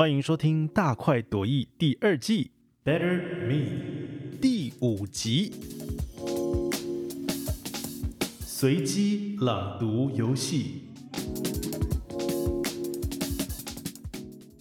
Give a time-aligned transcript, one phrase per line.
[0.00, 2.52] 欢迎收听《大快朵颐》第二季
[2.90, 5.52] 《Better Me》第五集，
[8.40, 10.84] 随机朗读游戏。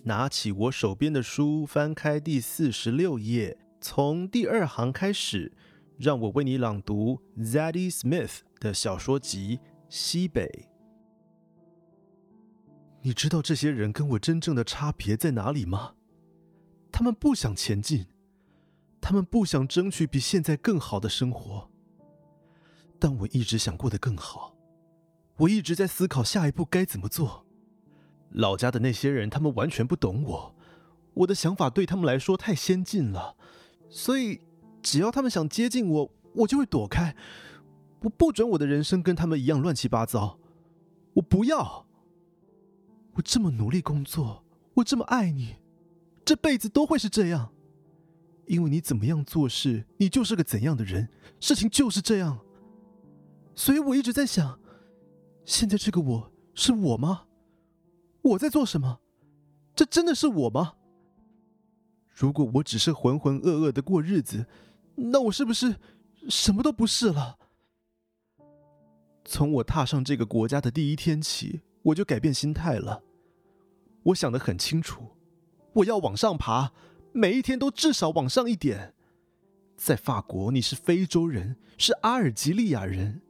[0.04, 5.54] 拿起我手边的书，翻开第四十六页，从第二行开始，
[5.98, 9.56] 让我为你朗读 Zadie Smith 的小说集
[9.88, 10.66] 《西北》。
[13.02, 15.96] 你知道这些人跟我真正的差别在哪里吗？
[16.92, 18.08] 他们不想前进，
[19.00, 21.70] 他们不想争取比现在更好的生活。
[23.00, 24.56] 但我一直想过得更好，
[25.38, 27.46] 我一直在思考下一步该怎么做。
[28.32, 30.56] 老家的那些人，他们完全不懂我，
[31.14, 33.38] 我的想法对他们来说太先进了，
[33.90, 34.42] 所以
[34.82, 37.16] 只要他们想接近我，我就会躲开。
[38.02, 40.40] 我不准我的人生跟他们一样乱七八糟，
[41.14, 41.88] 我不要。
[43.20, 45.58] 我这么努力工作，我这么爱你，
[46.24, 47.52] 这辈子都会是这样，
[48.48, 51.10] 因为你怎么样做事，你就是个怎样的人，
[51.42, 52.40] 事情就是这样。
[53.56, 54.58] 所以我一直在想，
[55.44, 57.26] 现在这个我是我吗？
[58.22, 59.02] 我在做什么？
[59.76, 60.76] 这真的是我吗？
[62.14, 64.46] 如果我只是浑浑噩噩的过日子，
[64.96, 65.76] 那我是不是
[66.30, 67.38] 什么都不是了？
[69.26, 71.64] 从我踏上这个国家的第一天起。
[71.82, 73.02] 我就改变心态了。
[74.04, 75.16] 我想得很清楚，
[75.74, 76.72] 我要往上爬，
[77.12, 78.94] 每一天都至少往上一点。
[79.76, 83.22] 在法国，你是非洲人，是阿尔及利亚人，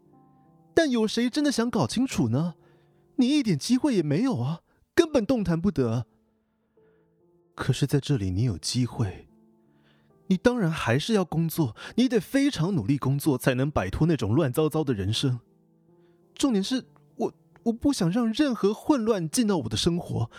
[0.74, 2.56] 但有谁真的想搞清楚呢？
[3.16, 4.62] 你一点机会也没有啊，
[4.96, 6.06] 根本动弹不得。
[7.56, 9.28] 可是在这里，你有机会。
[10.28, 15.40] 你当然还是要工作，你得非常努力工作，才能摆脱那种乱糟糟的人生。
[16.36, 16.86] 重点是。
[17.70, 20.30] 我不想让任何混乱进到我的生活，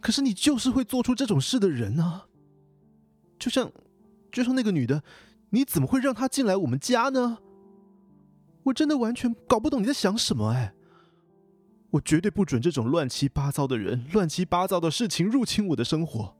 [0.00, 2.26] 可是你就是会做出这种事的人啊！
[3.38, 3.70] 就像，
[4.30, 5.02] 就像那个女的，
[5.50, 7.38] 你怎么会让她进来我们家呢？
[8.64, 10.74] 我真的完全搞不懂你在想什么哎！
[11.90, 16.36] 我绝对不准这种乱七八糟的人、乱七八糟的事情入侵我的生活。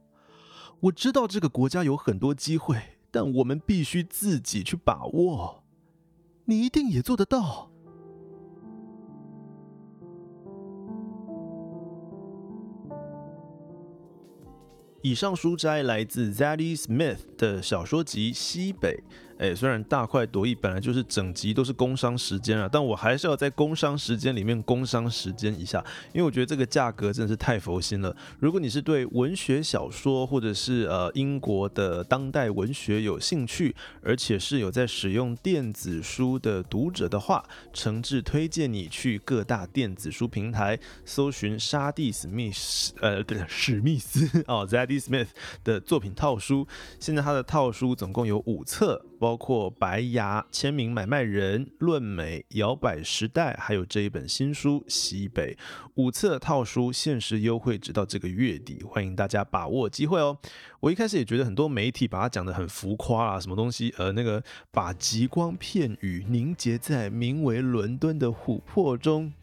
[0.81, 5.63] 我知道这个国家有很多机会，但我们必须自己去把握。
[6.45, 7.72] 你一定也做得到。
[15.03, 19.03] 以上书摘来自 Zadie Smith 的小说集《西北》。
[19.43, 25.83] 哎，虽然大快朵颐本来就是整集都是工商时间啊，但我还是要在工商时间里面工商时间一下，
[26.13, 28.15] 因为我觉得这个价格真的是太佛心了。
[28.39, 37.43] 如果你是对文学小说或者是呃英国的当代文学有兴趣，而且是有在使用电子书的读者的话，
[37.73, 45.27] 诚挚推荐你去各大电子书平台搜寻沙蒂史密斯呃对史密斯哦 Zadie Smith
[45.65, 46.65] 的作品套书。
[46.97, 49.32] 现在他的套书总共有五册，包。
[49.33, 55.55] 包括白牙签名买卖人论美摇摆时代，还有这一本新书《西北》
[55.95, 60.37] 五册套书，限时优惠直到这个月底，欢迎大家把握机会哦。
[60.81, 69.33] 我一开始也觉得很多媒体把它讲的很浮夸啊，什么东西，呃，那个把极光片语凝结在名为伦敦的琥珀中。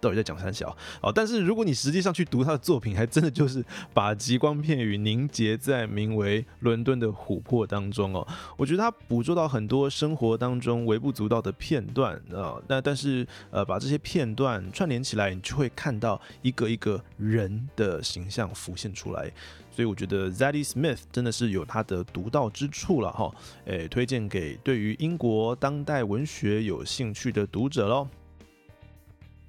[0.00, 8.26] 到底在讲三小哦，但是如果你实际上去读他的作品，还真的就是把极光片语凝结在名为伦敦的琥珀当中哦。
[8.56, 19.30] 我觉得他捕捉到很多生活当中微不足道的片段啊，那但是呃把这些片段串联起来，你就会看到一个一个人的形象浮现出来。
[19.70, 23.32] 所以我觉得 Zadie Smith 真的是有他的独到之处了哈，
[23.64, 28.08] 诶，推荐给对于英国当代文学有兴趣的读者喽。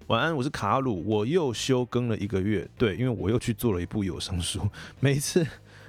[0.09, 4.67] 晚安，我是卡鲁，我又休更了一个月，对，因为我又去做了一部有声书，
[4.99, 5.45] 每次。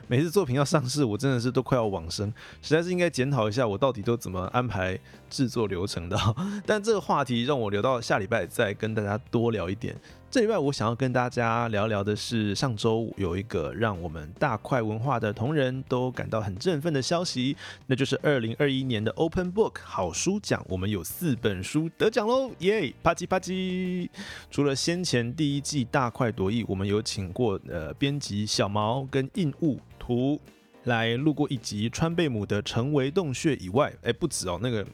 [0.09, 2.27] 每次作品要上市，我真的是都快要往生，
[2.61, 4.99] 实在是应该检讨一下我到底都怎么安排
[5.31, 6.19] 制作流程的。
[6.67, 9.97] 但这个话题让我留到下礼拜再跟大家多聊一点。
[10.31, 17.57] 这礼拜我想要跟大家聊聊的是，上周有一个让我们大块文化的同仁都感到很振奋的消息，
[17.89, 22.95] 那就是二零二一年的 Open Book 好书奖，我们有四本书得奖喽，耶！
[23.03, 24.09] 啪叽啪叽。
[24.53, 29.81] 除了先前第一季大快朵颐，我们有请过呃编辑小毛跟印物。
[29.99, 30.41] 图
[30.85, 34.87] 来录过一集川贝母的成为洞穴以外，哎，不止哦，那个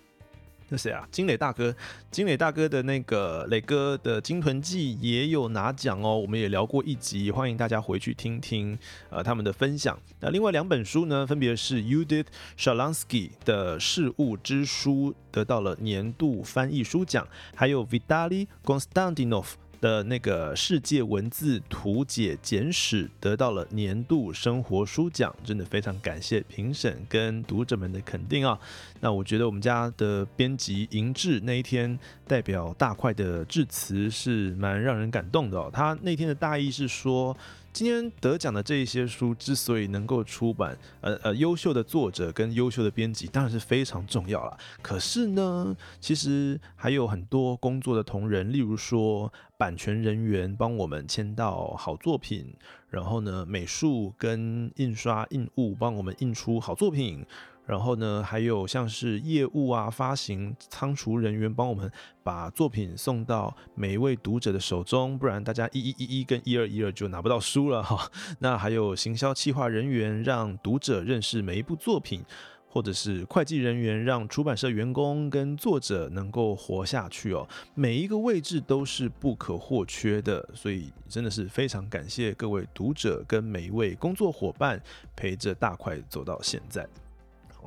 [0.69, 1.75] 那谁啊，金磊大哥，
[2.11, 8.77] 金磊大哥的那个磊哥的金屯记也有拿奖哦，我们也聊过一集，欢迎大家回去听听
[9.09, 9.97] 呃他们的分享。
[10.19, 12.27] 那另外两本书呢，分别是 Udit
[12.59, 19.47] Shalansky 的事物之书得到了年度翻译书奖，还有 Vitali Konstantinov。
[19.81, 28.59] 的那个世界文字图解简史得到了年度生活书奖，真的非常感谢评审跟读者们的肯定啊！
[29.01, 35.71] 那我觉得我们家的编辑银志那一天代表大块的致辞是蛮让人感动的哦。
[35.73, 37.37] 他那天的大意是说。
[37.77, 44.57] 今天得奖的这一些书之所以能够出版，呃呃，优秀的作者跟优秀的编辑当然是非常重要了。
[44.81, 52.51] 可是呢，其实还有很多工作的同仁，例如说版权人员帮我们签到好作品，
[52.89, 57.27] 然后呢，美术跟印刷印务帮我们印出好作品。
[57.67, 61.91] 然后呢，还有像是业务啊、发行、仓储人员帮我们
[62.23, 68.09] 把作品送到每一位读者的手中，不然大家一一一一跟一二一二就拿不到书了哈。
[68.39, 72.25] 那还有行销企划人员让读者认识每一部作品，
[72.69, 77.49] 或者是会计人员让出版社员工跟作者能够活下去哦。
[77.75, 84.81] 每一个位置都是不可或缺的，所以真的是非常感谢各位读者跟每一位工作伙伴
[85.17, 86.87] 陪着大块走到现在。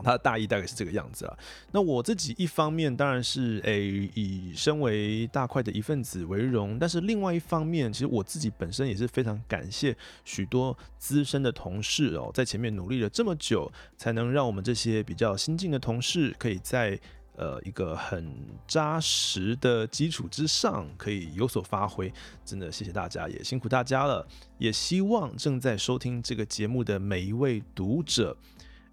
[0.04, 1.38] 他的大意大概是这个样子啊。
[1.72, 17.00] 那我自己一方面当然是诶以身为大块的一份子为荣，但是另外一方面，其实我自己本身也是非常感谢许多资深的同事哦，在前面努力了这么久，才能让我们这些比较新进的同事，可以在
[17.36, 18.36] 呃一个很
[18.68, 22.12] 扎实的基础之上，可以有所发挥。
[22.44, 24.28] 真的谢谢大家，也辛苦大家了。
[24.58, 28.36] 也希望正在收听这个节目的每一位读者。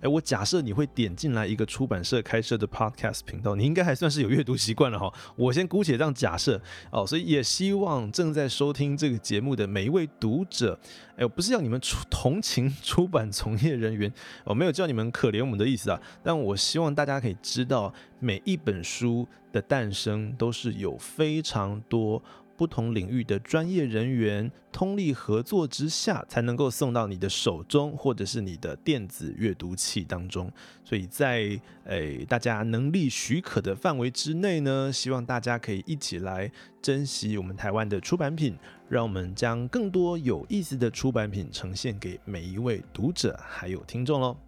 [0.00, 5.12] 哎，我假设你会点进来一个出版社开设的 podcast 频道，你应该还算是有阅读习惯了哈。
[5.36, 6.60] 我先姑且这样假设
[6.90, 10.78] 哦，所以也希望正在收听这个节目的每一位读者，
[11.16, 14.12] 哎，我不是要你们出同情 出版从业人员，
[14.44, 16.00] 我没有叫你们可怜我们的意思啊。
[16.22, 22.22] 但我希望大家可以知道，每一本书的诞生都是有非常多。
[22.56, 30.50] 不同领域的专业人员通力合作之下，才能够送到你的手中，或者是你的电子阅读器当中。
[30.84, 36.50] 所以在诶大家能力许可的范围之内呢，希望大家可以一起来
[36.80, 38.56] 珍惜我们台湾的出版品，
[38.88, 44.45] 让我们将更多有意思的出版品呈现给每一位读者还有听众喽。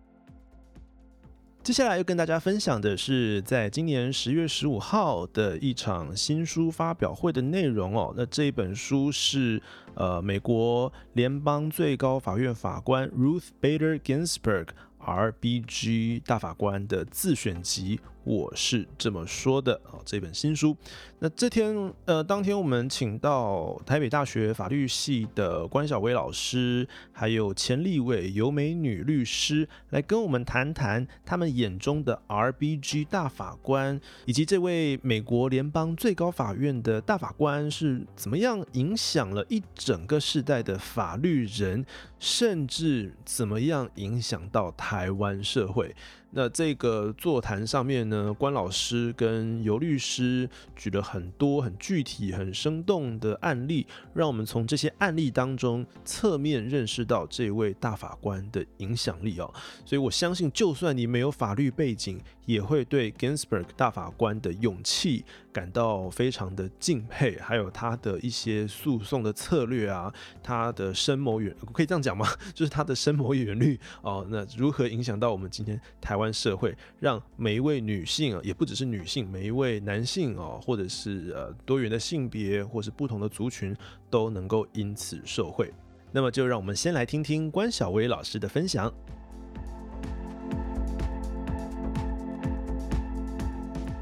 [1.62, 8.14] 接下来要跟大家分享的是，在今年十月十五号的一场新书发表会的内容哦。
[8.16, 9.60] 那这一本书是
[9.94, 14.68] 呃美国联邦最高法院法官 Ruth Bader Ginsburg
[14.98, 16.22] R.B.G.
[16.24, 18.00] 大法官的自选集。
[18.28, 20.76] 我是这么说的啊，这本新书。
[21.18, 41.82] 那这天，呃，当天我们请到台北大学法律系的关小薇老师，还有钱立伟尤美女律师来跟我们谈谈他们眼中的 RBG 大法官，以及这位美国联邦最高法院的大法官是怎么样影响了一整个世代的法律人，
[42.18, 45.94] 甚至怎么样影响到台湾社会。
[46.30, 59.50] 那这个座谈上面呢，关老师跟尤律师举了很多很具体、很生动的案例，让我们从这些案例当中侧面认识到这位大法官的影响力哦。
[59.86, 70.12] 所以我相信，就算你没有法律背景，也会对 Ginsburg 大法官的勇气感到非常的敬佩，还有他的一些诉讼的策略啊，
[70.42, 72.26] 他的深谋远，可以这样讲吗？
[72.52, 74.26] 就是他的深谋远虑哦。
[74.28, 76.18] 那如何影响到我们今天台？
[76.18, 83.72] 湾社会让每一位女性啊，也不只是女性，每一位男性哦，或者是呃多元的性别，或是不同的族群，
[84.10, 85.72] 都能够因此受惠。
[86.10, 88.92] 那么，就让我们先来听听关小薇老师的分享。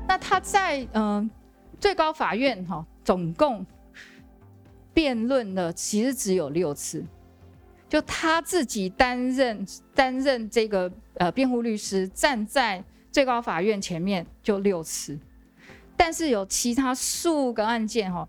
[0.09, 1.29] 那他在嗯
[1.81, 3.65] 最高法院哈，总共
[4.95, 7.05] 辩论了，其实只有六次。
[7.89, 12.83] 就他自己担任担任这个呃辩护律师，站在
[13.13, 15.17] 最高法院前面就六次，
[15.97, 18.29] 但是有其他数个案件哈，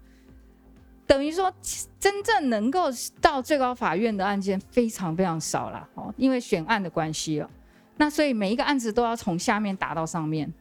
[1.08, 1.52] 等于说
[2.00, 2.84] 真正能够
[3.20, 7.50] 到最高法院的案件非常非常少了哦，因为选案的关系了。
[7.96, 10.54] 那所以每一个案子都要从下面打到上面，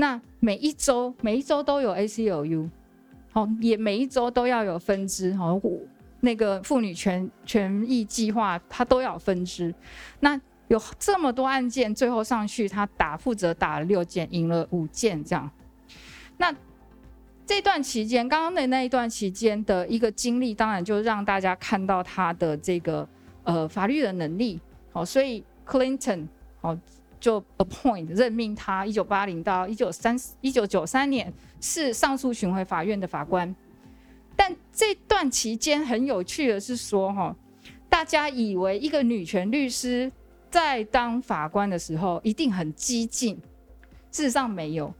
[0.00, 2.68] 那每一周每一周都有 ACLU，
[3.30, 5.60] 好也每一周都要有分支好。
[6.22, 9.74] 那个妇女权权益计划，它都要分支。
[10.20, 10.38] 那
[10.68, 15.50] 有这么多案件，最后上去他打负责打了六件，赢了五件这样。
[16.36, 16.54] 那
[17.46, 23.08] 这段期间，刚刚的那一段期间的一个经历，当然就让大家看到他的这个
[23.44, 24.60] 呃法律的能力。
[24.92, 26.26] 好，所以 Clinton
[26.60, 26.76] 好
[27.20, 33.54] 就 appoint 任命他，一九八零到一九三一九九三年是上诉巡回法院的法官。
[34.34, 37.36] 但这段期间很有趣的是说，哈，
[37.90, 40.10] 大家以为一个女权律师
[40.50, 43.36] 在当法官的时候一定很激进，
[44.10, 44.92] 事实上没有。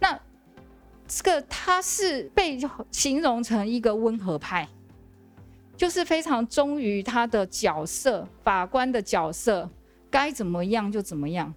[0.00, 0.18] 那
[1.06, 2.58] 这个他是被
[2.90, 4.68] 形容成一个温和派，
[5.76, 9.70] 就是非常忠于他的角色，法官的角色，
[10.10, 11.52] 该怎么样就怎么样。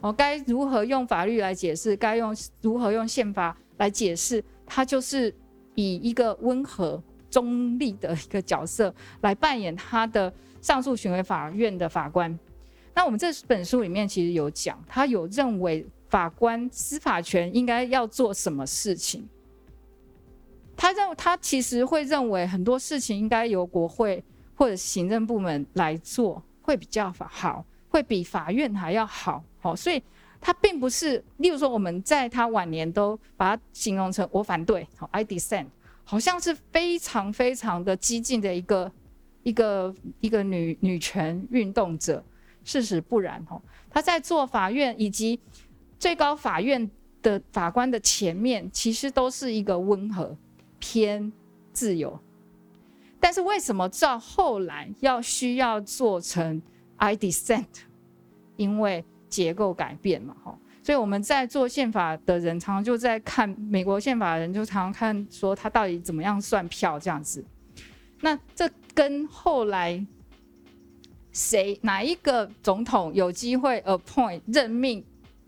[0.00, 1.94] 哦，该如何用法律来解释？
[1.96, 4.42] 该用如何用宪法来解释？
[4.64, 5.34] 他就是
[5.74, 12.38] 以一个温和中立的一个角色来扮演他的上诉巡回法院的法官。
[12.94, 19.28] 那我们这本书里面其实有讲，他有认为法官司法权应该要做什么事情。
[20.76, 29.44] 他认为他其实会认为很多事情应该由国会或者行政部门来做，会比较好，会比法院还要好。
[29.60, 30.02] 好，所以
[30.40, 35.66] 他并不是，例如说我们在他晚年都把他形容成我反对，好，I dissent，
[36.02, 38.90] 好像是非常非常的激进的一个
[39.42, 42.24] 一个一个女女权运动者。
[42.62, 45.40] 事实不然，哦，他在做法院以及
[45.98, 46.90] 最高法院
[47.22, 50.36] 的法官的前面，其实都是一个温和
[50.78, 51.32] 偏
[51.72, 52.18] 自由。
[53.18, 56.60] 但是为什么到后来要需要做成
[57.00, 57.64] I dissent？
[58.56, 67.42] 因为结构改变嘛，哈，所以我们在做宪法的人，常常就在看美国宪法的人，就常常看说他到底怎么样算票这样子。
[68.20, 70.04] 那这跟后来
[71.32, 75.02] 谁哪一个总统有机会 appoint 任命，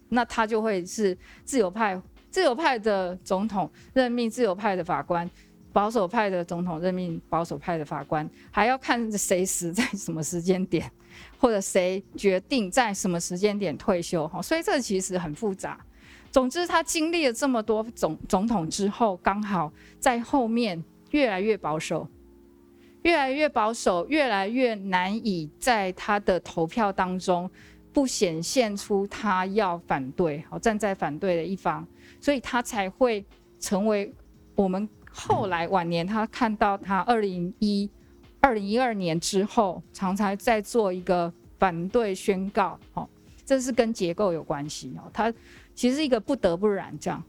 [0.08, 5.28] 那他就会是自由派，自由派的总统任命自由派的法官。
[5.74, 10.90] 保守派的总统任命保守派的法官，还要看谁死在什么时间点，
[11.42, 15.76] 或者谁决定在什么时间点退休哈，所以这其实很复杂。
[16.30, 20.80] 总之，他经历了这么多总总统之后，刚好在后面
[21.10, 22.06] 越来越保守，
[23.02, 27.50] 越来越保守，越来越难以在他的投票当中
[27.92, 31.84] 不显现出他要反对，好站在反对的一方，
[32.20, 33.24] 所以他才会
[33.58, 34.14] 成为
[34.54, 34.88] 我们。
[35.14, 37.90] 后来晚年，他看到他二零一
[38.42, 43.08] 二零一二年之后，常常在做一个反对宣告，哦，
[43.46, 45.08] 这是跟结构有关系哦。
[45.12, 45.32] 他
[45.76, 47.22] 其实是一个不得不然这样，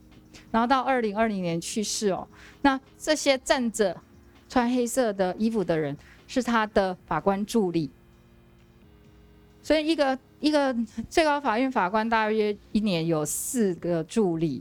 [0.50, 2.26] 然后到二零二零年去世哦。
[2.62, 3.96] 那这些站着
[4.48, 7.88] 穿黑色的衣服的人是他的法官助理，
[9.62, 10.76] 所以一个一个
[11.08, 14.60] 最高法院法官大约一年有四个助理，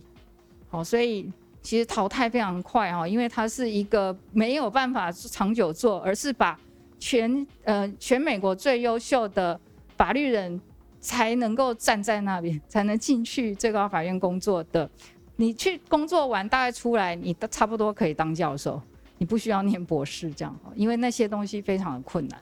[0.70, 1.32] 好，所以。
[1.64, 6.60] 其实淘汰非常快哈，因为它是一个没有办法长久做，而是把
[7.00, 9.58] 全呃全美国最优秀的
[9.96, 10.60] 法律人
[11.00, 14.88] 才能够站在那边，才能进去最高法院工作的。
[15.38, 18.82] 你去工作完大概出来，你都差不多可以当教授，
[19.18, 22.40] 你不需要念博士这样，因为那些东西非常的困难。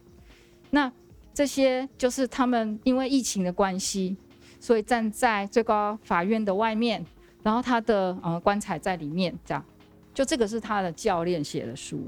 [0.71, 0.91] 那
[1.31, 4.17] 这些就是他们因为疫情的关系，
[4.59, 7.05] 所以站在最高法院的外面。
[7.43, 9.65] 然后他的呃棺材在里面，这样，
[10.13, 12.07] 就这个是他的教练写的书，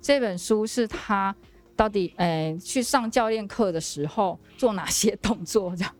[0.00, 1.34] 这本书是他
[1.74, 5.94] 到底诶去上教练课的时候做哪些动作这样，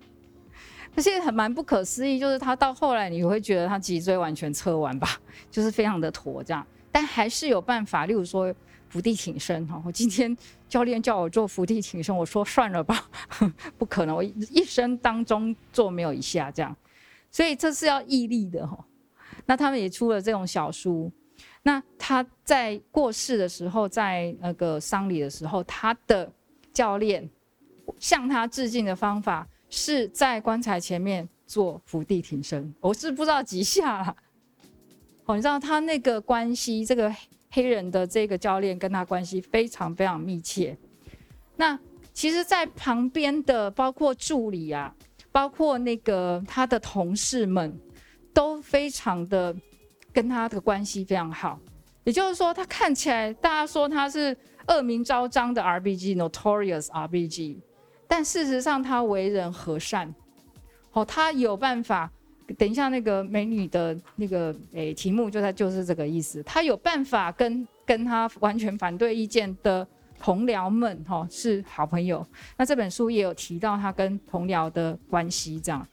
[0.94, 8.54] 那些很蛮不可思议，就是他到后来你会觉得他脊椎完全侧弯吧，就是非常的驼这样，但还是有办法，例如说
[8.88, 10.34] 伏地挺身哈，我今天
[10.68, 13.10] 教练叫我做伏地挺身，我说算了吧，
[13.76, 16.74] 不可能，我一生当中做没有一下这样。
[17.36, 18.82] 所以这是要毅力的哈，
[19.44, 21.12] 那他们也出了这种小书。
[21.64, 26.32] 那他在过世的时候，在那个丧礼的时候，他的
[26.72, 27.28] 教练
[27.98, 32.74] 向他致敬的方法是在棺材前面做伏地挺身。
[32.80, 34.16] 我是不知道几下，
[35.26, 37.14] 哦，你知道他那个关系，这个
[37.50, 40.74] 黑人的这个教练跟他关系非常非常密切。
[41.56, 41.78] 那
[42.14, 44.96] 其实，在旁边的包括助理啊。
[45.36, 47.78] 包括那个他的同事们
[48.32, 49.54] 都非常的
[50.10, 51.60] 跟他的关系非常好，
[52.04, 54.34] 也就是说，他看起来大家说他是
[54.68, 57.58] 恶名昭彰的 RBG，Notorious RBG，
[58.08, 60.14] 但事实上他为人和善，
[60.92, 62.10] 哦，他有办法。
[62.56, 69.86] 等一下，那个美女的那个诶题目就他就是这个意思，他有办法跟跟他完全反对意见的。
[70.18, 75.87] 同僚们哈是好朋友，那这本书也有提到他跟同僚的关系这样。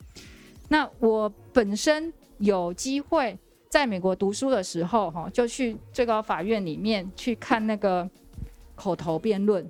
[0.70, 3.38] 那我本身有机会
[3.70, 8.10] 在美国读书的时候哈，就去最高法院里面去看那个
[8.76, 9.70] 口头辩论。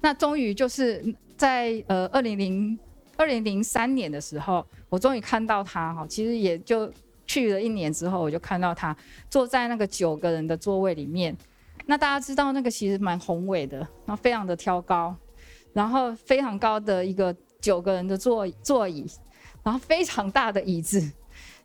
[0.00, 2.78] 那终于就是在呃二零零
[3.16, 6.92] 二零零三年的时候，我终于看到他哈，其实也就。
[7.24, 8.94] 去了一年之后，我就看到他
[9.30, 11.34] 坐在那个九个人的座位里面。
[11.86, 15.16] 那大家知道那个其实蛮宏伟的，然后非常的挑高，
[15.72, 19.06] 然后非常高的一个九个人的座座椅，
[19.62, 21.12] 然后非常大的椅子，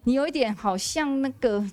[0.04, 1.66] 你有一点好像那个。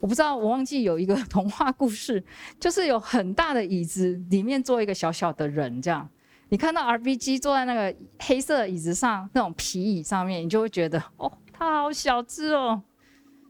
[0.00, 2.20] 我不知道，我忘记有一个童话故事，
[2.58, 6.08] 就是有很大的椅子，里面坐一个小小的人，这样。
[6.48, 12.82] 你看到 RPG 坐在那个黑色椅子上，那种皮椅上面，你就会觉得，哦，他好小只哦。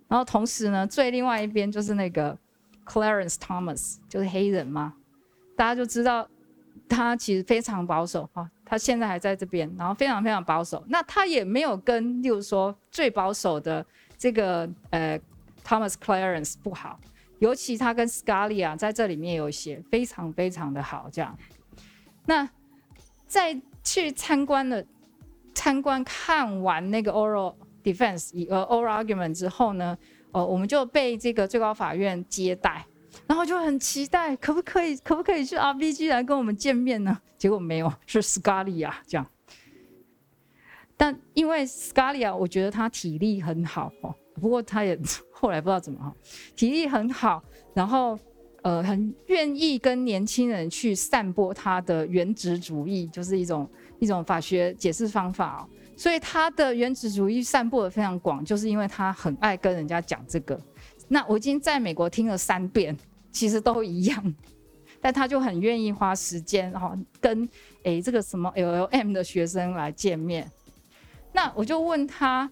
[0.08, 2.38] 然后同时呢，最另外一边就是那个
[2.86, 4.94] Clarence Thomas，就是黑人嘛，
[5.56, 6.28] 大家就知道
[6.88, 10.84] 他其实非常保守哈，他现在还在这边，然后非常非常保守。
[10.88, 13.84] 那他也没有跟，例如说最保守的
[14.16, 15.20] 这个呃。
[15.64, 16.98] Thomas Clarence 不好，
[17.38, 21.38] 尤其他跟 Scalia 在这里面有写非常非常的好，这样。
[22.26, 22.50] 那
[23.28, 24.84] 在去参观了
[25.54, 29.96] 参观看完那个 oral defense 呃 oral argument 之后呢，
[30.32, 32.84] 哦，我们就被这个最高法院接待，
[33.26, 37.20] 然后就很期待，可不可以可不可以去 RBG 来跟我们见面呢？
[37.38, 39.26] 结果没有，是 Scalia 这样。
[40.96, 44.14] 但因为 Scalia，我觉得他体力很好哦。
[44.40, 44.98] 不过他也
[45.32, 46.14] 后来不知道怎么哈，
[46.56, 47.42] 体力很好，
[47.74, 48.18] 然后
[48.62, 55.68] 呃很愿意跟年轻人去散播他的原子主义，就是一种一种法学解释方法哦。
[55.96, 60.60] 所以他的原子主义散布的非常广，就是因为他很爱跟人家讲这个。
[61.08, 62.96] 那我已经在美国听了三遍，
[63.30, 64.34] 其实都一样，
[65.00, 67.48] 但他就很愿意花时间，哈跟
[67.82, 70.50] 诶这个什么 LLM 的学生来见面。
[71.32, 72.50] 那我就问他。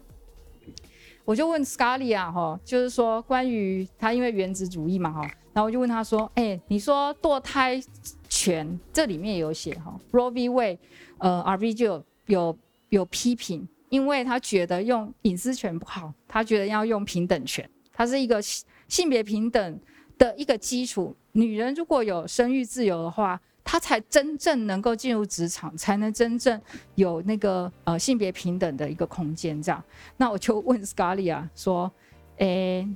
[1.27, 5.21] 我就问 SCARLIA 哈，就是说关于他因为原子主义嘛哈，
[5.53, 7.81] 然后我就问他说，哎，你说堕胎
[8.29, 10.79] 权这里面有写哈，Roe v Wade，
[11.19, 12.59] 呃，RV 就有有
[12.91, 18.41] 有批评，因为他觉得用隐私权不好，他觉得要用平等权，它是一个
[18.87, 19.81] 性别平等
[20.17, 23.41] 的一个基础，女人如果有生育自由的话。
[23.63, 26.61] 她才真正能够进入职场，才能真正
[26.97, 29.63] 有那个呃性别平等的一个空间。
[29.63, 29.85] 这样，
[30.17, 31.93] 那我就问 Scalia 说
[32.39, 32.89] ：“诶，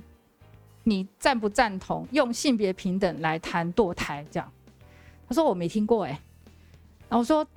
[0.83, 4.51] 你赞不赞同用性别平等来谈堕胎？”这样，
[5.29, 6.09] 他说我没听过诶。
[7.07, 7.47] 然后我说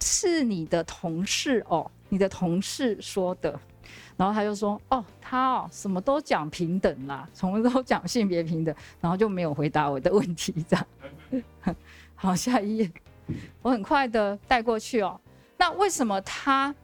[0.00, 3.58] 是你的同事哦，你的同事说的。
[4.16, 10.86] 然后他就说：“哦，他哦什么都讲平等啦，什么都讲性别平等，然后就没有回答我的问题。”这样。
[12.16, 12.90] 好，下一页，
[13.62, 15.20] 我很快的带过去哦。
[15.58, 16.74] 那为什么他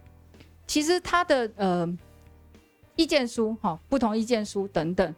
[0.66, 1.98] 其实他的呃
[2.96, 5.14] 意见书哈，不同意见书等等，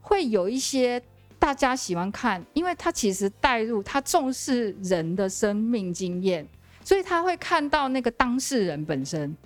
[0.00, 1.00] 会有一些
[1.38, 6.48] 大家喜欢看，因为他其实带入他重视人的生命经验，
[6.88, 9.36] 所以他会看到那个当事人本身，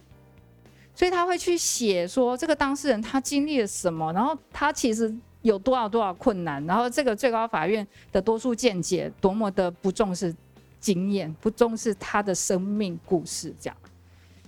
[0.95, 5.13] 所以他会去写说这个当事人他经历了什么，然后他其实。
[5.43, 10.33] 有多少多少困难，然后这个最高法院的多数见解多么的不重视
[10.79, 13.77] 经验，不重视他的生命故事，这样。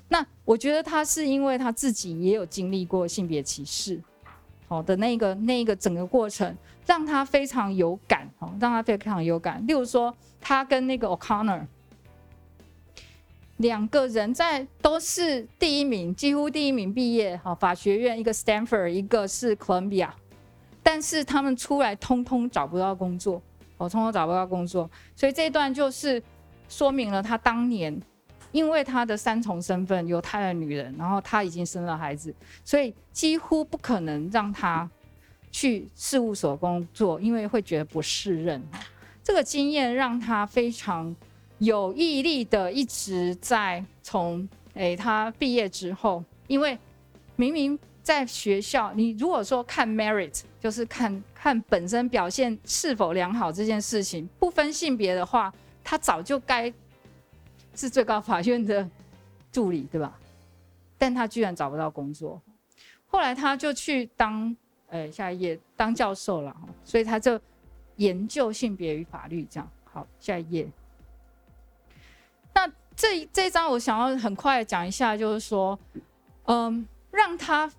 [0.07, 4.00] 那我觉得他是因为他自己也有经历过性别歧视，
[4.68, 9.66] 好的那个那个整个过程让他非常有感，哦，让他非常有感。
[9.66, 11.66] 例如说，他跟那个 O'Connor
[13.58, 20.10] 两个人在都是第一名，几乎第一名毕业，好法学院，一个 Stanford，一个是 Columbia。
[20.82, 23.40] 但是他们出来通通找不到工作，
[23.78, 26.22] 哦，通通找不到工作，所以这段就是
[26.68, 27.98] 说明了他当年
[28.52, 34.88] 因为他的三重身份，犹太的女人，然后他已经生了孩子，所以几乎不可能让他
[35.50, 38.62] 去事务所工作，因为会觉得不适任。
[39.22, 41.16] 这个经验让他非常
[41.64, 46.79] 有毅力的一直在从诶他毕业之后，因为
[47.37, 47.79] 明明。
[48.05, 55.50] 在学校，你如果说看 merit，就是看看本身表现是否良好这件事情，不分性别的话，
[55.83, 56.70] 他早就该
[57.74, 58.87] 是最高法院的
[59.50, 60.20] 助理，对吧？
[60.98, 62.38] 但他居然找不到工作，
[63.07, 64.55] 后来他就去当，
[64.88, 67.40] 呃，下一页当教授了，所以他就
[67.96, 69.66] 研究性别与法律，这样。
[69.85, 70.68] 好，下一页。
[72.54, 75.78] 那这这一章我想要很快讲一下，就是说，
[76.44, 77.70] 嗯，让他。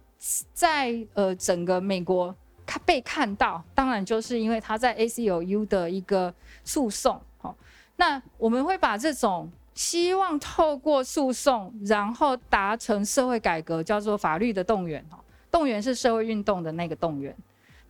[0.53, 2.35] 在呃整个美国
[2.65, 6.33] 看被看到，当然就是因为他在 ACLU 的一个
[6.63, 7.21] 诉讼。
[7.37, 7.55] 好，
[7.97, 15.05] 那我们会把这种希望透过诉讼，然后达成社会改革，叫做法律的动员。
[15.11, 17.35] 哈，动员是社会运动的那个动员。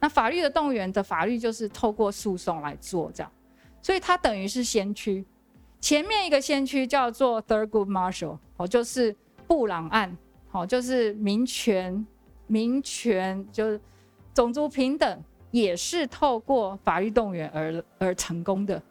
[0.02, 3.32] 那法律的动员的法律就是透过诉讼来做这样，
[3.82, 5.26] 所以它等于是先驱。
[5.86, 10.18] 前面一个先驱叫做 Thurgood Marshall，哦，就是布朗案，
[10.50, 12.04] 好，就是民权。
[12.48, 13.80] 民权就是
[14.34, 18.82] 种族平等也是透过法律动员而而成功的。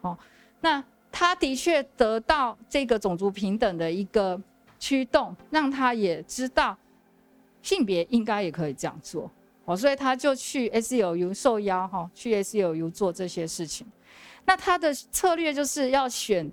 [0.00, 0.18] 哦，
[0.60, 0.82] 那
[1.12, 4.40] 他的确得到这个种族平等的一个
[4.80, 6.76] 驱动，让他也知道
[7.62, 9.30] 性别应该也可以这样做。
[9.66, 13.86] 哦，所以他就去 S U U 受邀哈，去 S U U 做这些事情。
[14.50, 16.50] 那他的策略就是要选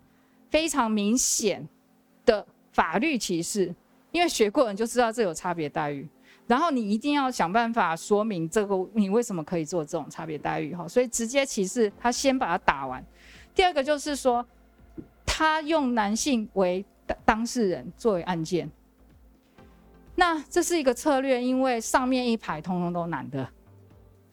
[0.51, 1.67] 非常明显
[2.27, 3.73] 的法律歧视，
[4.11, 6.07] 因为学过人就知道这有差别待遇。
[6.45, 10.87] 然后你一定要想办法说明这个你为什么可以做这种差别待遇哈。
[10.87, 13.03] 所以直接歧视他先把它打完。
[13.55, 14.45] 第二个就是说，
[15.25, 16.85] 他用男性为
[17.25, 18.69] 当事人作为案件。
[20.13, 23.49] 那这是一个策略，因为上面一排通通都男的，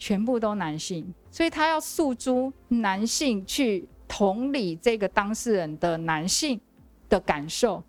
[0.04, 6.60] 全部都男性，所以他要诉诸男性去同理这个当事人的男性
[7.08, 7.82] 的感受，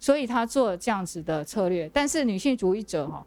[0.00, 1.88] 所以他做了这样子的策略。
[1.94, 3.24] 但是女性主义者哈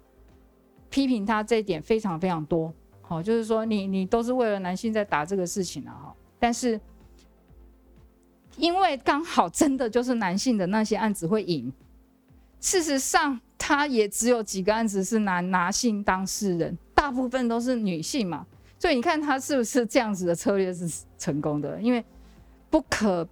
[0.90, 6.78] 批评他这一点非常非常多，好，就是说你你都是为了男性在打这个事情啊哈，但是
[8.58, 11.72] 因为刚好真的就是男性的那些案子会赢，
[12.60, 13.40] 事实上。
[13.60, 18.44] 他也只有几个案子是男男性当事人，大部分都是女性嘛，
[18.80, 21.80] 所以你看他是不是这样子的策略是成功的？
[21.80, 22.04] 因为
[22.72, 23.26] 不可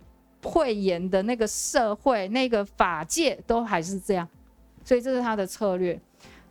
[0.43, 4.27] 讳言的那个社会、那个法界都还是这样，
[4.83, 5.99] 所以这是他的策略。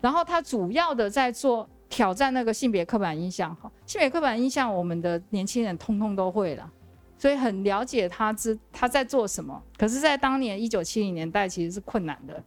[0.00, 6.68] 然后他主要的在做挑战那个性别刻板印象，哈，性别刻板印象我们的年轻人通通都会了，
[7.16, 9.62] 所以很了解他知他在做什么。
[9.78, 12.42] 可是，在当年一九七零年代其实是困难的。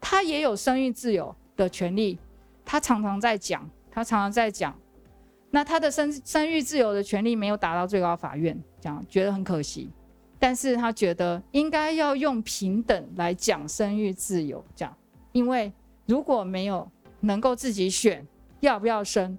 [0.00, 2.16] 他也有生育自由的权利，
[2.64, 4.74] 他常常在讲，他常常在讲，
[5.50, 9.90] 那他的生生育自由的权利没有达到最高法院，讲觉得很可惜，
[10.38, 14.96] 但是他觉得应该要用平等来讲生育自由，讲，
[15.32, 15.72] 因为
[16.06, 18.26] 如果没有能够自己选
[18.60, 19.38] 要不要生，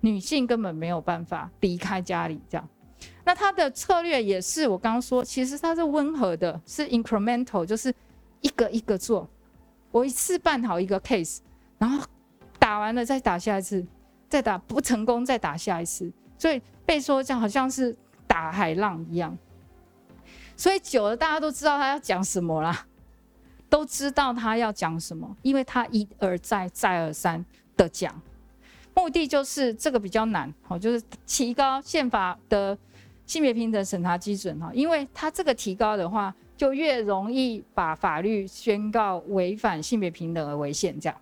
[0.00, 2.68] 女性根本没有办法离开家里，这样，
[3.24, 7.94] 那他的策略也是我刚刚说，其实他是温和的，是 incremental，就是
[8.40, 9.28] 一个一个做。
[9.90, 11.38] 我一次办好一个 case，
[11.78, 12.04] 然后
[12.64, 13.86] 打完了再打下一次，
[14.26, 17.94] 再打不成功再打下一次，所以被说这样好像是
[18.26, 19.36] 打海浪一样。
[20.56, 22.86] 所以久了大家都知道他要讲什么啦，
[23.68, 27.44] 都知道他要讲什么，因为他一而再再而三
[27.76, 28.18] 的讲，
[28.94, 32.78] 目的就是这个比较难，好，就是提高宪法的
[33.26, 36.34] 性别平等审查基准哈，因为他这个提高的话。
[36.56, 41.20] 就越容易把法律宣告违反性别平等而违宪，这样，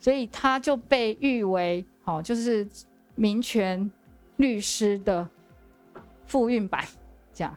[0.00, 2.66] 所以他就被誉为，好，就是
[3.14, 3.88] 民权
[4.38, 5.28] 律师的
[6.26, 6.84] 复运版，
[7.34, 7.56] 这样，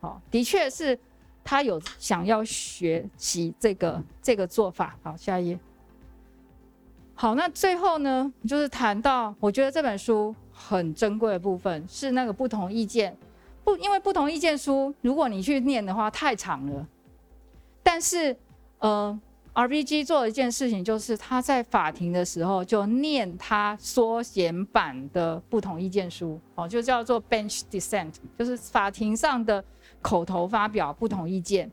[0.00, 0.96] 好，的确是
[1.42, 4.94] 他有想要学习这个这个做法。
[5.02, 5.58] 好，下一页。
[7.14, 13.16] 好，那最后呢，就是谈到我觉得这本书很珍贵的部分是那个不同意见。
[13.64, 16.86] 不，因为不同意见书，如果你去念的话太长了。
[17.82, 18.36] 但是，
[18.78, 19.18] 呃
[19.54, 29.64] ，RBG 做了一件事情，就是他在法庭的时候就念他缩减版的不同意见书，哦，就叫做 bench dissent，就是法庭上的
[30.00, 31.70] 口头发表不同意见。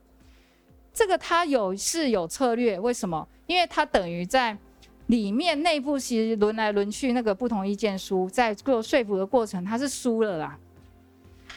[0.94, 3.28] 这个他有是有策略，为什么？
[3.48, 4.58] 因为他等于在
[5.08, 10.58] 里面内部其实轮来轮去，那个不同意见书在做说服的过程，他是输了啦。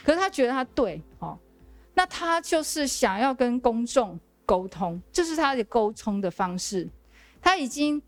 [0.05, 1.39] 可是他觉得他对，哦，
[1.95, 6.89] 那他就是想要跟公众沟通，这是他的沟通的方式。
[7.43, 8.01] 他已经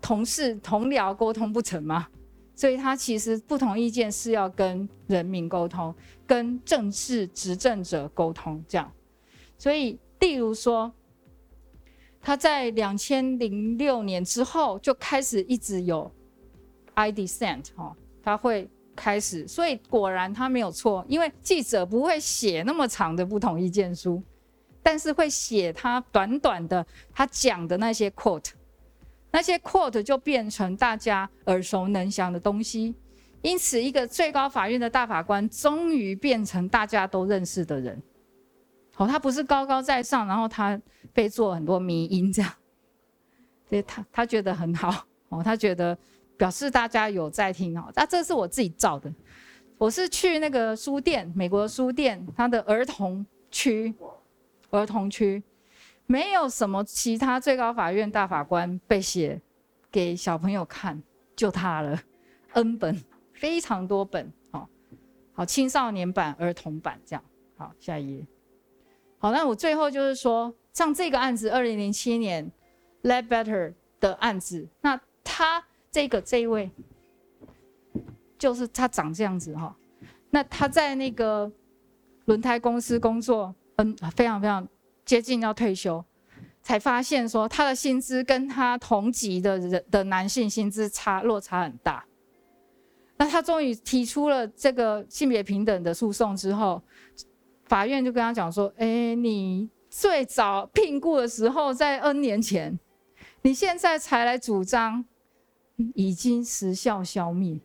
[0.00, 2.06] 同事同僚沟通不成吗？
[2.54, 5.92] 所以他其实不同意见是要跟人民沟通，
[6.24, 8.88] 跟政治执政者沟通，这样。
[9.58, 10.92] 所以，例如说，
[12.20, 16.08] 他在两千零六年之后就开始一直有
[16.94, 18.70] I dissent，哦，他会。
[18.96, 24.22] 开始，所以果然他没有错，因为记者不会写那么长的不同意见书，
[24.82, 28.50] 但是会写他短短的他讲的那些 quote，
[29.30, 32.94] 那些 quote 就变成大家耳熟能详的东西，
[33.42, 38.02] 因此一个最高法院的大法官终于变成大家都认识的人。
[38.96, 40.80] 哦，他不是高高在上，然后他
[41.12, 42.52] 被做很多迷音这样，
[43.68, 45.96] 所以他他觉得很好哦，他觉得。
[46.40, 49.12] 表示大家有在听哦，那这是我自己照的。
[49.76, 53.94] 我是去那个书店，美国书店，它的儿童区，
[54.70, 55.42] 儿童区
[56.06, 59.40] 没有什么其他最高法院大法官被写
[59.90, 61.02] 给小朋友看，
[61.36, 62.00] 就他了
[62.52, 63.02] ，N 本，
[63.32, 64.68] 非常多本，好，
[65.32, 67.22] 好青少年版、儿童版这样。
[67.56, 68.26] 好，下一页。
[69.18, 72.50] 好，那我最后就是说，像这个案子，二零零七年
[73.02, 73.74] ，Let Better。
[74.00, 74.66] 的案子。
[74.80, 76.70] 那他这个这一位，
[78.38, 79.76] 就是他长这样子哈。
[80.30, 81.52] 那他在那个
[82.24, 84.68] 轮胎公司工作，嗯，非常非常
[85.06, 86.04] 接近要退休，
[86.62, 92.04] 才发现说他的薪资跟他同级的人的男性薪资差落差很大。
[93.16, 96.82] 那他终于提出了这个性别平等的诉讼之后，
[97.64, 102.78] 法院就跟他讲说：“哎，你最早聘雇的时候在 N 年前，
[103.42, 105.06] 你现在才来主张，
[105.94, 107.60] 已经时效消灭。”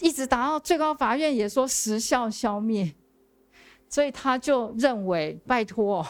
[0.00, 2.94] 一直打到最高法院也说时效消灭，
[3.88, 6.06] 所以他就认为拜托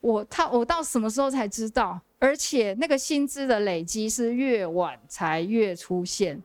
[0.00, 2.00] 我他我到什么时候才知道？
[2.18, 6.40] 而且那个薪资的累积是越晚才越出现。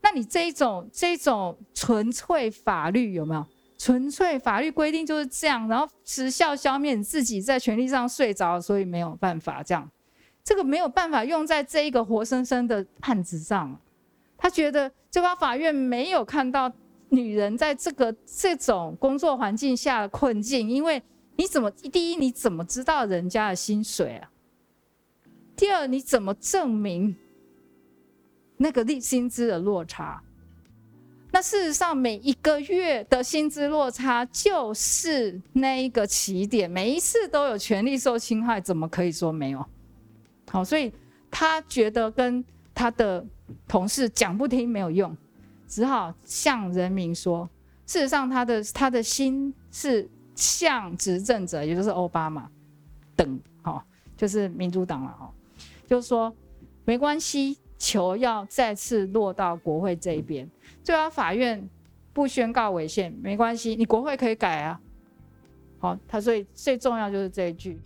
[0.00, 3.46] 那你这种这种纯粹法律有没有？
[3.76, 9.90] 纯粹法律规定就是这样，然后时效消灭，你自己在权利上睡着，所以没有办法这样。
[10.42, 13.78] 这个没有办法用在这一个活生生的案子上。
[14.36, 16.70] 他觉得最高法院没有看到
[17.08, 21.02] 女人在这个这种工作环境下的困境，因为
[21.36, 24.30] 你怎么第一你怎么知道人家的薪水啊？
[25.56, 27.14] 第二你怎么证明
[28.56, 30.22] 那个利薪资的落差？
[31.30, 39.64] 那事实上每一个月的薪资落差就是那一个起点，每一次都有权利受侵害，怎么可以说没有？
[40.50, 40.92] 好，所以
[41.30, 43.24] 他觉得跟他的。
[43.68, 45.14] 同事讲不听没有用，
[45.74, 47.50] 只好向人民说。
[47.84, 52.48] 事实上，他的他的心是向执政者，也就是奥巴马
[53.16, 53.84] 等，哈，
[54.16, 55.34] 就是民主党了，哈，
[55.84, 56.32] 就是说
[56.84, 60.48] 没关系，球要再次落到国会这一边。
[60.84, 61.68] 最高法院
[62.12, 64.80] 不宣告违宪没关系，你国会可以改啊。
[65.80, 67.80] 好，他所以最重要就是这一句。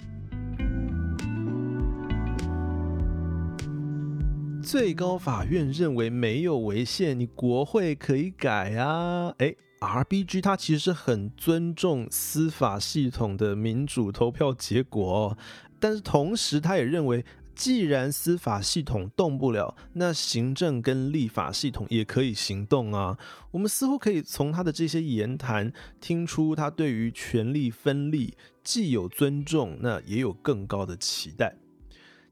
[4.71, 9.33] 最高法院认为没有违宪，你国会可以改啊！
[9.39, 15.39] 哎，RBG 它其实很尊重司法系统的民主投票结果，
[15.81, 23.17] 但是同时他也认为，既然司法系统动不了，那行政跟立法系统也可以行动啊！
[23.53, 31.57] 我们似乎可以从他的这些言谈听出，他对于权力分立既有尊重，那也有更高的期待。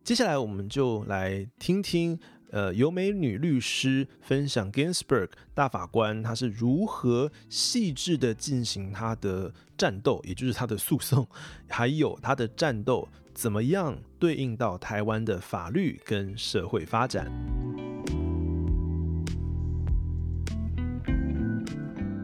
[0.06, 2.16] 接下来我们就来听听，
[2.52, 11.26] 呃，由美女律师分享 Ginsburg 大法官他是如何细致的进行他的战斗，也就是他的诉讼，
[11.66, 17.28] 还有他的战斗怎么样对应到台湾的法律跟社会发展。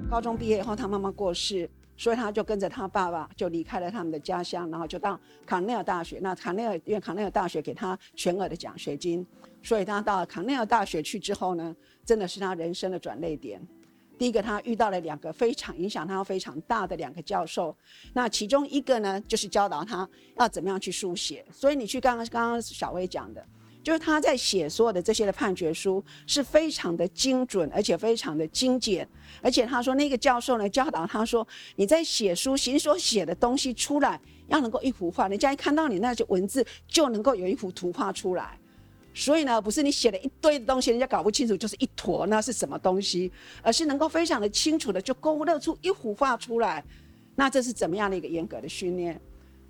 [0.09, 1.69] 高中毕业以后，他妈妈过世。
[1.97, 6.19] 所以他就跟着他爸爸就离开了他们的家乡，然后就到康奈尔大学。
[6.21, 9.25] 那康奈尔因为康奈尔大学给他全额的奖学金，
[9.63, 11.75] 所以他到了康奈尔大学去之后呢，
[12.05, 13.61] 真的是他人生的转捩点。
[14.19, 17.77] 第一个，他遇到了两个非常影响他非常大的两个教授。
[18.13, 21.45] 那其中一个呢，就是教导他要怎么样去书写。
[21.51, 23.45] 所以你去刚刚刚刚小薇讲的。
[23.83, 29.07] 就是他在写所有的这些的判决书是非常的精准，而且非常的精简。
[29.41, 38.57] 而且他说那个教授呢教导他说，你在写书行所写的东西出来要能够一幅画，人家一看到你那些文字就能够有一幅图画出来。
[39.15, 46.83] 所以呢，不是你写了一堆的东西，人家搞不清楚就是一坨那是什么东西，而是能够非常的清楚的就勾勒出一幅画出来。
[47.35, 49.21] 那这是怎么样的一个严格的训练？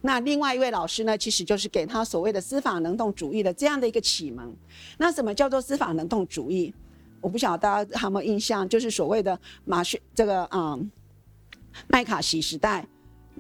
[0.03, 4.55] 那另外一位老师呢，其实就是给他所谓的司法能动主义的这样的一个启蒙。
[4.99, 6.75] 那什么叫做司法能动主义？
[7.21, 10.79] 我不晓得大家有没有印象，就是所谓的马逊这个啊
[11.89, 12.87] 麦卡锡时代。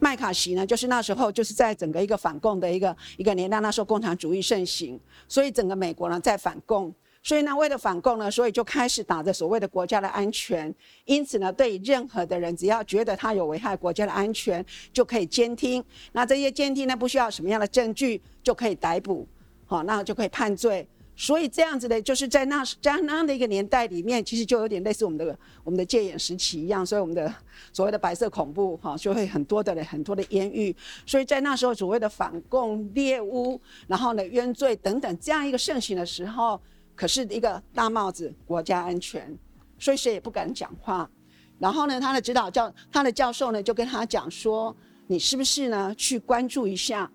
[0.01, 4.99] 麦卡锡呢，就是那时候就是在整个一个反共的一个一个年代，那时候共产主义盛行，
[5.29, 6.95] 所以整个美国呢在反共。
[7.25, 10.75] 所以呢，为了反共呢，所以就开始打着所谓的国家的安全。
[11.05, 15.83] 因此呢，对任何的人，只要觉得他有危害国家的安全，就可以监听。
[16.11, 19.25] 那这些监听呢，不需要什么样的证据，就可以逮捕，
[19.67, 20.85] 好，那就可以判罪。
[21.15, 26.85] 所以这样子的，就是在那在那样的一个年代里面，其实就有点类似我们的我们的戒严时期一样。
[26.85, 27.33] 所以我们的
[27.73, 30.75] 所谓的白色恐怖，哈，就会很多的很多的冤狱。
[31.07, 36.61] 所以在那时候，所谓的反共猎巫，然后呢冤罪等等这样一个盛行的时候。
[37.03, 39.37] 可是一个大帽子，国家安全，
[39.77, 41.11] 所以谁也不敢讲话。
[41.59, 44.73] 然后呢，他的指导教他的教授呢，就跟他讲说
[45.09, 47.11] ：“你是不是呢去关注一下？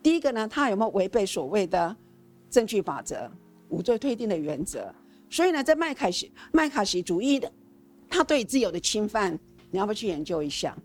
[0.00, 1.96] 第一个呢，他有没有违背所谓的
[2.50, 3.28] 证据法则、
[3.68, 4.94] 无罪推定的原则？
[5.28, 7.50] 所以呢，在麦凯锡麦卡锡主义的
[8.08, 9.36] 他对自由的侵犯，
[9.72, 10.78] 你要不要去研究一下？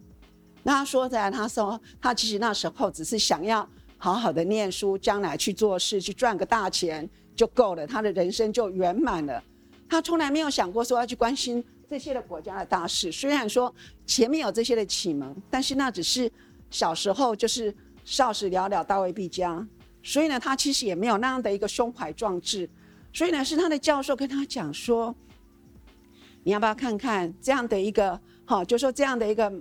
[0.63, 9.41] 那他说在他说他其实那时候只是想要好好的念书，将来去做事，去赚个大钱就够了，他的人生就圆满了。
[9.87, 13.09] 他从来没有想过说要去关心这些的国家的大事。
[13.09, 13.73] 虽然说
[14.05, 16.29] 前面有这些的启蒙，但是那只是
[16.69, 17.73] 小时候就是
[18.03, 19.65] 少时了了，大未必佳。
[20.03, 22.69] 所以呢，他其实也没有那样的一个胸怀壮志。
[23.13, 25.15] 所以呢，是他的教授跟他讲说
[26.43, 29.51] ：“你要不要看看这样的一个，哈，就说这样的一个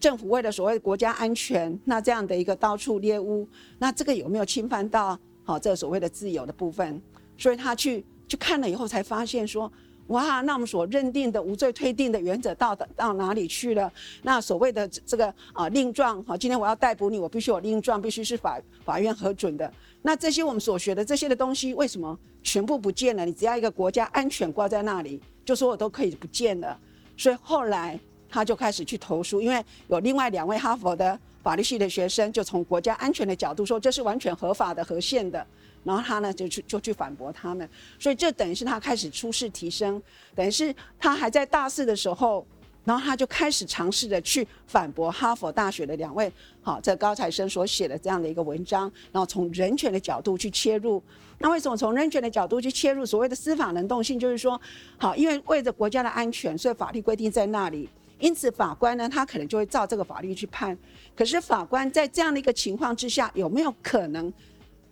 [0.00, 7.00] 政府为了所谓国家安全，那这样的一个到处猎巫，那这个有没有侵犯到好这个所谓的自由的部分？
[7.38, 9.72] 所以他去去看了以后，才发现说。”
[10.10, 13.92] 哇，那我们所认定的无罪推定的原则到到哪里去了？
[14.22, 19.68] 那所谓的这个啊令状，好，今天我要逮捕你，我必须有令状，必须是法法院核准的。
[20.02, 23.26] 那这些我们所学的这些的东西，为什么全部不见了？
[23.26, 26.78] 你只要一个国家安全挂在那里，就说我都可以不见了。
[27.16, 35.46] 所以后来他就开始去投诉，因为有另外两位哈佛的法律系的学生，就从国家安全的角度说，这是完全合法的、合宪的。
[35.84, 37.68] 然后他呢就去就去反驳他们，
[38.00, 40.02] 所以这等于是他开始出世提升，
[40.34, 42.44] 等于是他还在大四的时候，
[42.82, 51.00] 然后他就开始尝试着去反驳哈佛大学的两位好这高材生所写的这样的一个文章，然后从人权的角度去切入。
[51.38, 53.06] 那为什么从人权的角度去切入？
[53.06, 54.60] 所谓的司法能动性，就是说，
[54.96, 60.76] 好，因为为着国家的安全，所以法律规定在那里，因此法官呢他可能就会照这个法律去判。
[61.14, 64.32] 可是法官在这样的一个情况之下，有没有可能？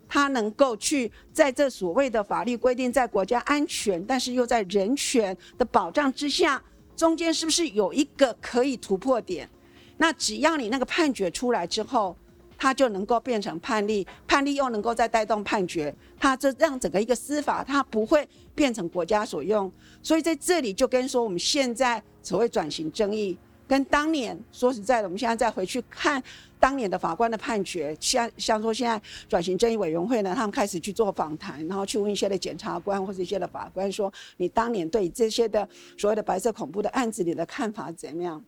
[0.07, 6.63] 他能够去在这所谓的法律规定，在国家安全，但是又在人权的保障之下，
[6.95, 9.49] 中间是不是有一个可以突破点？
[9.97, 12.17] 那只要你那个判决出来之后，
[12.57, 19.73] 他就能够变成判例，判例又能够再带动判决，它这让整个一个司法它不会变成国家所用。
[20.03, 23.39] 所以在这里就跟说我们现在所谓转型争议。
[23.67, 26.23] 跟当年说实在的，我们现在再回去看
[26.61, 38.45] 当年的法官的判决，像像说现在转型正义委员会呢，他们开始去做访谈，然后去问一些的检察官或者一些的法官，说你当年对这些的所谓的白色恐怖的案子里的看法怎么样？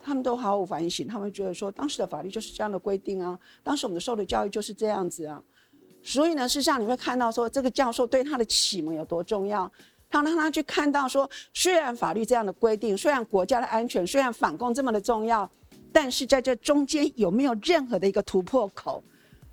[0.00, 5.40] 他们都毫无反省，他们觉得说当时的法律就是这样的规定啊，当时我们受的教育就是这样子啊，
[6.02, 9.70] 所以呢，事实上你会看到说这个教授对他的启蒙有多重要。
[10.10, 15.48] 他让他去看到说，虽然法律这样的规定，虽然国家的安全，虽然反共这么的重要，
[15.92, 19.02] 但是在这中间有没有任何的一个突破口，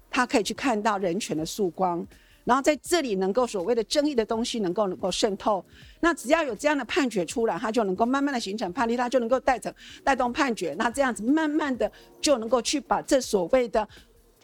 [0.10, 2.06] 他可以去看到人权的曙光，
[2.46, 5.64] 然后在这里能够所谓的争议的东西能够能够渗透，
[6.00, 11.92] 那只要有这样的判决出来，他就能够慢慢的形成判例，他就能够带成带动判决，那这样子慢慢的
[12.22, 13.86] 就能够去把这所谓的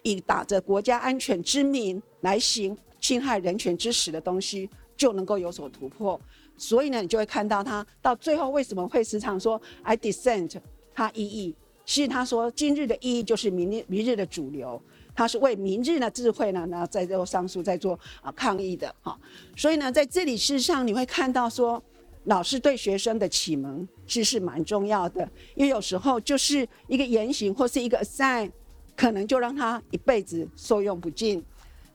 [0.02, 4.68] 以打着国家安全之名来行侵害人权之实的东西。
[5.02, 6.20] 就能够有所突破，
[6.56, 10.60] 所以呢，你就会看到他到最后为什么会时常说 I dissent，
[10.94, 14.80] 他意义，其实他说今日的意义就是明日明日的主流，
[15.12, 18.94] 他是为明日的智慧呢，那在做上诉，在做啊抗议的。
[19.02, 19.18] 哈。
[19.56, 21.82] 所以呢，在这里事实上你会看到说，
[22.26, 28.48] 老师对学生的启蒙其实是蛮重要的，因为有时候就是一个言行或是一个 sign，
[28.94, 31.44] 可能就让他一辈子受用不尽。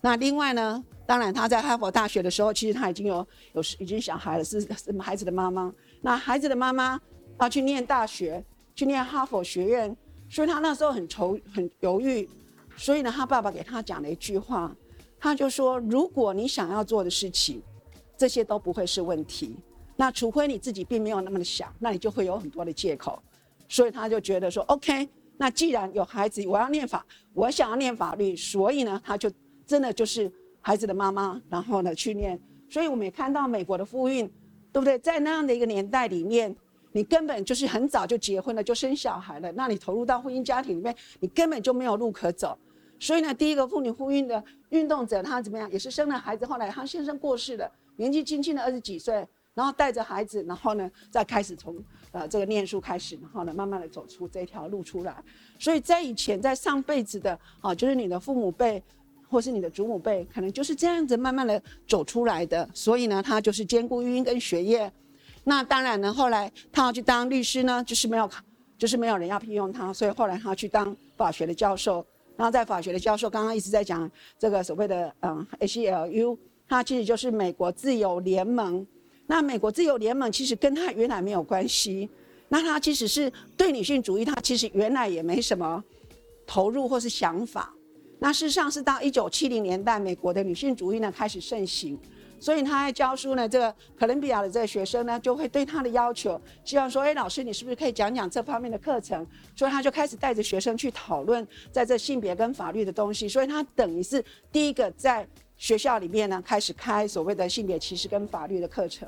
[0.02, 0.84] 那另外呢？
[1.06, 5.74] 当然，他在哈佛大学的时候，其实他已经有有已经小孩了，是什么孩子的妈妈。
[6.02, 7.00] 那孩子的妈妈
[7.40, 8.44] 要去念大学，
[8.76, 9.96] 去念哈佛学院，
[10.30, 12.30] 所以他那时候很愁、很犹豫。
[12.76, 14.76] 所以呢，他爸爸给他讲了一句话，
[15.18, 17.64] 他就说：如果你想要做的事情，
[18.18, 19.56] 这些都不会是问题。
[19.96, 23.18] 那除非你自己并没有那么的想，那你就会有很多的借口。
[23.70, 25.08] 所以他就觉得说：OK，
[25.38, 29.32] 那既然有孩子，我要念法，我想要念法律，所以呢，他就
[29.68, 30.32] 真的就是。
[30.60, 32.38] 孩子的妈妈，然后呢去念，
[32.70, 34.28] 所以我们也看到美国的妇运，
[34.74, 35.00] 对不对？
[35.00, 36.54] 在那样的一个年代里面，
[36.92, 42.58] 你根本就是很早就结婚了，就生小孩了，那你投入到婚姻家庭里面，你根本就没有路可走。
[43.00, 45.72] 所以呢，第一个妇女妇运的运动者，她怎么样？
[45.72, 55.24] 也是生了孩子，后来她先生过世了，年纪轻轻的二十几岁，然后带着孩子，然后呢再开始从呃这个念书开始，然后呢慢慢的走出这条路出来。
[55.58, 58.84] 所以在以前，在上辈子的啊，就是你的父母辈。
[59.30, 64.92] 或是你的祖母辈，可能就是这样子慢慢的走出来的，所以呢，他就是兼顾育婴跟学业。
[65.44, 68.30] 那当然呢，后来他要去当律师呢，就是没有，
[68.78, 72.06] 就是没有人要聘用他，所以后来他去当法学的教授。
[72.36, 76.38] 然后在法学的教授，刚刚一直在讲这个所谓的嗯 ACLU，
[76.69, 78.86] 它其实就是美国自由联盟。
[79.25, 82.08] 那美国自由联盟其实跟他原来没有关系。
[82.50, 85.84] 那他其实是对女性主义，他其实原来也没什么
[86.46, 87.73] 投入或是想法。
[88.20, 91.98] 那事实上是到一九七零年代，美国的女性主义呢开始盛行，
[92.40, 99.26] 所以他在教书呢，这个哥伦比亚的这个学生呢，就会对他的要求，希望说，哎，老师你是不是可以讲讲这方面的课程？
[99.56, 103.30] 所以他就开始带着学生去讨论在这性别跟法律的东西。
[103.30, 109.08] 所以他等于是第一个在学校里面呢，开始开所谓的性别歧视跟法律的课程。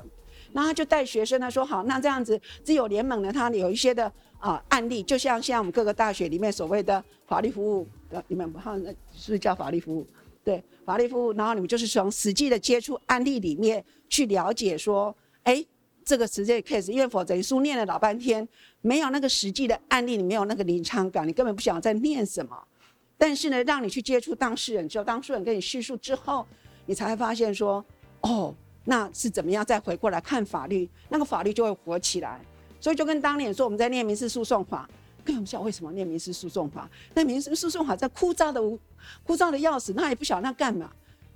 [0.52, 10.06] 那他就带学生呢说，好，那这样子自由联盟呢，它有一些的啊案例，就像现在我们各个大学里面所谓的法律服务的，你们好那是不是叫法律服务？
[10.42, 15.64] 对法律服务，然后你们就是从实际的接触案例里面去了解说，哎，
[16.04, 18.48] 这个实际 case，因为否则你书念了老半天，
[18.80, 22.56] 没有那个实际的案例，你没有那个临场感，你根本不想再念什么。
[23.18, 26.46] 但是呢，让你去接触当事人之后，当事人跟你叙述之后，
[26.86, 27.84] 你才会发现说，
[28.22, 28.54] 哦，
[28.90, 32.40] 那是怎么样再回过来看法律，那个法律就会活起来。
[32.80, 34.90] 所以就跟当年说我们在念民事诉讼法。
[35.22, 38.60] 根本不晓得为什么念民事诉讼法，那民事诉讼法在枯燥的、
[39.22, 40.90] 枯燥的要死，那也不晓得那干嘛。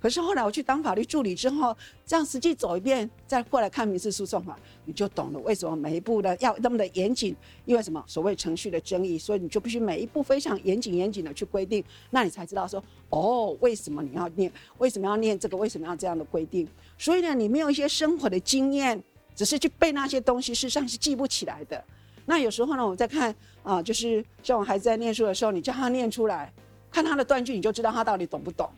[0.05, 1.75] 可是后来我去当法律助理之后，
[2.05, 7.35] 这样实际走一遍，再过来看民事诉讼法，你就懂了为什么每一步呢要那么的严谨。
[7.65, 8.03] 因为什么？
[8.05, 14.51] 所谓程序的争议，所以你就必须每一步非常严谨、严谨的去规定，那你才知道说，哦，为什么你要念？
[14.77, 15.57] 为什么要念这个？
[15.57, 16.67] 为什么要这样的规定？
[16.99, 19.03] 所以呢，你没有一些生活的经验，
[19.35, 21.83] 只是去背那些东西，事实上是记不起来的。
[22.27, 26.53] 那有时候呢，我在看啊，就是像我孩子在念书的时候，你叫他念出来，
[26.91, 28.69] 看他的断句，你就知道他到底懂不懂，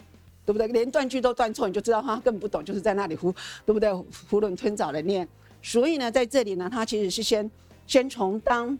[0.48, 0.66] 对不对？
[0.70, 3.34] 连断句都断错，你就知道他根本不懂，就是在那里胡，
[3.66, 3.90] 对不对？
[3.90, 5.28] 囫囵吞枣的念。
[5.62, 7.52] 所以呢，在这里呢，他其实是先
[7.86, 8.80] 先从当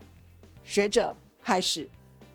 [0.64, 1.14] 学者
[1.44, 1.86] 开始，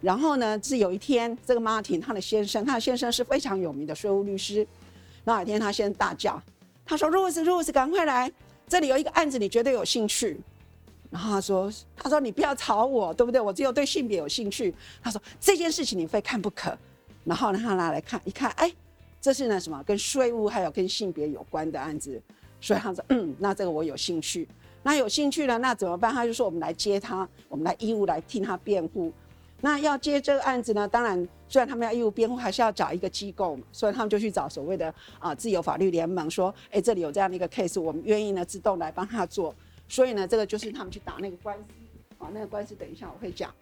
[0.03, 4.67] 然后呢，是有一天这个 Martin 他的先生，他的先生是非常有名的税务律师，
[5.25, 6.39] 那一天他先大叫，
[6.85, 8.31] 他说：“Rose，Rose，赶快来，
[8.69, 10.39] 这里有一个案子，你绝对有兴趣。”
[11.11, 13.41] 然后他说：“他说你不要吵我，对不对？
[13.41, 16.77] 我只有对性别有兴趣。”他说：“这件事情你非看不可。”
[17.25, 18.73] 然后呢，他拿来看一看，哎，
[19.23, 19.83] 这是呢什么？
[19.85, 22.21] 跟税务还有跟性别有关的案子。
[22.61, 24.47] 所以他说：“嗯，那这个我有兴趣。
[24.83, 29.13] 那有兴趣了，那怎么办？”他就说：“我们来接他，我们来义务来替他辩护。
[29.61, 30.87] 那要接这个案子呢？
[30.87, 31.17] 当然，
[31.49, 33.63] 虽然他们要义务辩护，还是要找一个机构嘛。
[33.73, 39.55] 所以他们就去找所谓的啊自由法律联盟，说：‘哎，这里有这样的一个 case，我们愿意呢自动来帮他做。’
[39.89, 41.65] 所以呢，这个就是他们去打那个官司，
[42.19, 43.53] 啊，那个官司等一下我会讲。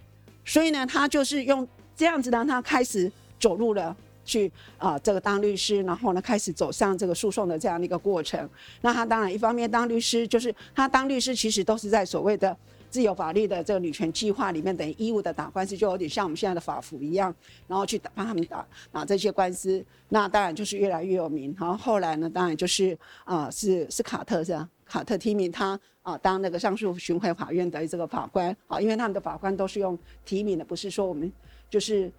[0.44, 8.48] 所以呢，他就是用这样子让他开始走入了去啊，这个当律师，然后呢，开始走向这个诉讼的这样的一个过程。
[8.80, 12.56] 那他当然一方面当律师，就是他当律师其实都是在所谓的
[12.90, 17.34] 自由法律的这个女权计划里面，等于义务的打官司，就有点像我们现在的法服一样，
[17.68, 19.84] 然后去打帮他们打打这些官司。
[20.08, 21.54] 那当然就是越来越有名。
[21.58, 24.68] 然后后来呢，当然就是啊，是是卡特是吧？
[24.84, 31.32] 卡特提名他啊，当那个上诉巡回法院的这个法官啊，因为他们的法官都是用提名的，不是说我们
[31.68, 32.10] 就是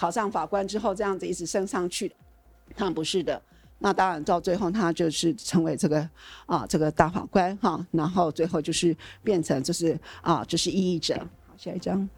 [0.00, 2.10] 考上法官之后这样子一直升上去，
[2.74, 3.40] 他不是的。
[3.80, 6.08] 那当然到最后他就是成为这个
[6.46, 11.14] 啊这个大法官哈，然后最后就是变成就是啊就是异议者。
[11.46, 12.08] 好，下一张。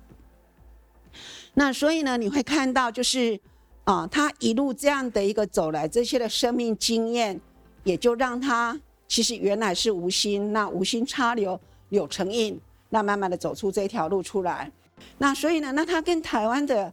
[1.55, 3.41] 那所以呢，你会看到就是
[3.83, 7.41] 啊，他一路这样的一个走来，这些的生命经验，
[7.83, 8.79] 也就让他。
[9.09, 12.59] 其实原来是无心，那无心插柳柳成荫，
[12.91, 14.71] 那慢慢的走出这条路出来。
[15.19, 16.93] 那所以呢，那他跟台湾的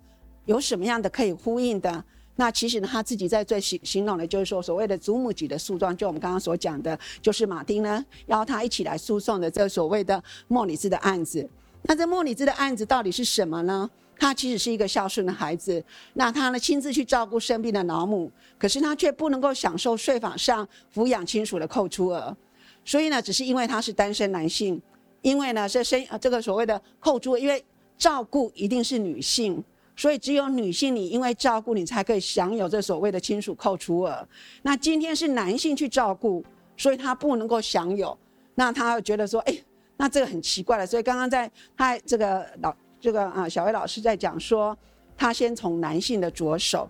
[0.49, 2.03] 有什么样的可以呼应的？
[2.37, 11.47] 那其实呢，他自己在最形形容的，就是说所谓的祖母级的诉状，就我们刚刚所讲的，就是马丁呢邀他一起来诉讼的这所谓的莫里兹的案子。
[11.83, 13.87] 那这莫里兹的案子到底是什么呢？
[14.17, 15.83] 他其实是一个孝顺的孩子，
[16.13, 22.35] 那他呢亲自去照顾生病的老母，可是他却不能够享受税法上抚养亲属的扣除额，
[22.83, 24.81] 所以呢，只是因为他是单身男性，
[25.21, 27.63] 因为呢是生这个所谓的扣除，因为
[27.99, 29.63] 照顾一定是女性，
[29.99, 34.25] 所以只有女性你因为照顾你才可以享有这所谓的亲属扣除额。
[34.61, 36.41] 那今天是男性去照顾，
[36.77, 38.17] 所以他不能够享有，
[38.55, 39.53] 那他觉得说，哎，
[39.97, 40.87] 那这个很奇怪了。
[40.87, 42.73] 所以刚刚在他这个老。
[43.01, 44.77] 这个啊，小薇老师在讲说，
[45.15, 46.85] 他先从男性的着手。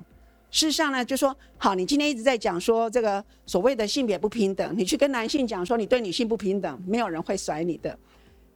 [0.49, 7.95] 事实上呢，就说好，你今天一直在讲说这个所谓的性别不平等，你去跟男性讲说你对女性不平等，没有人会甩你的。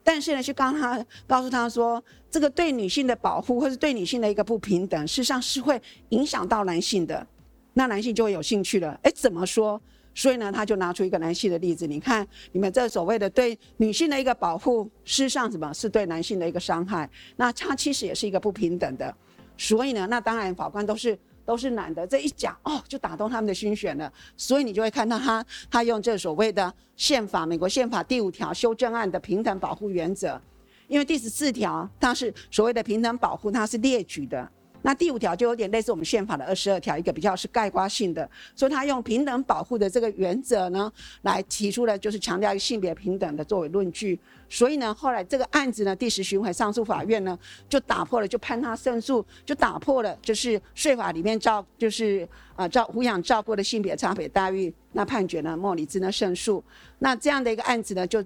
[0.04, 7.26] 但是呢，去告他告诉他说，这个对女性的保护，或是对女性的一个不平等，事实上是会影响到男性的，
[7.74, 8.99] 那男性就会有兴趣了。
[9.04, 9.82] 哎，怎么说？
[10.16, 17.10] 所以呢，他就拿出一个男性的例子，你看，你们这所谓的对女性的一个保护，事实上什么是对男性的一个伤害？
[17.36, 19.16] 那他其实也是一个不平等的。
[19.58, 24.12] 所以呢，那当然法官都是都是男的，这一讲哦，就打动他们的心弦了。
[24.38, 30.39] 所以你就会看到他他用这所谓的宪法，美国宪法第五条修正案的平等保护原则，
[30.88, 34.50] 因为第十四条它是所谓的平等保护，它是列举的。
[34.84, 40.91] 那第五条就有点类似我们宪法的二十二条，一个比较是概括性的，所以他用平等保护的这个原则呢，
[41.23, 44.19] 来提出了就是强调性别平等的作为论据。
[44.47, 56.63] 所以呢，后来这个案子呢，第十巡回上诉法院呢，就打破了，就判他胜诉，就打破了就是税法里面照就是啊照抚养照顾的性别差别待遇，那判决呢莫里兹呢胜诉。
[56.99, 58.23] 那这样的一个案子呢，就。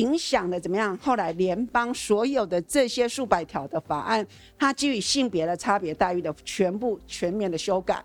[0.00, 0.96] 影响了怎么样？
[0.96, 4.26] 后来联邦所有的这些数百条的法案，
[4.58, 8.02] 它基于性别的差别待遇的全部全面的修改。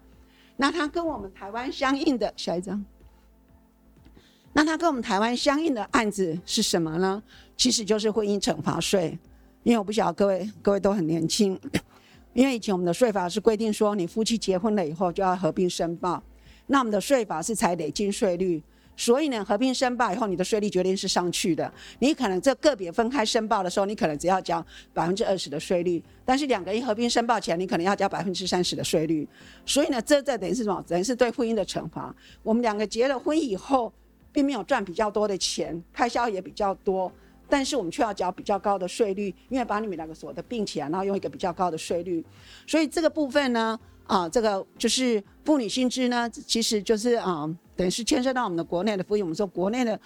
[0.57, 2.83] 那它跟我们台湾相应的下一张，
[4.51, 7.23] 那它跟我们台湾相应的案子是什么呢？
[7.55, 9.17] 其实就是婚姻惩罚税。
[9.63, 11.59] 因为我不晓得各位各位都很年轻，
[12.33, 16.21] 因为以前我们的税法是规定说，你夫妻结婚了以后就要合并申报。
[16.67, 18.61] 那我们的税法是采累进税率。
[18.97, 21.71] 所以呢，合并申报以后，你的税率决定是上去的。
[21.99, 29.27] 你可能这个别分开申报的时候，你可能只要交百分之二十的税率，但是两个一合并申报前，你可能要交百分之三十的税率。
[29.65, 30.83] 所以呢，这这等于是什么？
[30.87, 32.15] 等于是对婚姻的惩罚。
[32.41, 33.91] 我们两个结了婚以后，
[34.31, 37.11] 并没有赚比较多的钱，开销也比较多，
[37.49, 42.25] 但是我们却要交比较高的税率，因为把你们两个所得并起来，然后用一个比较高的税率。
[42.65, 47.49] 所以这个部分呢，啊，这个就是妇女薪资呢，其实就是啊。
[47.77, 49.99] 等于是牵涉到我们的国内的复印，我们说国内的，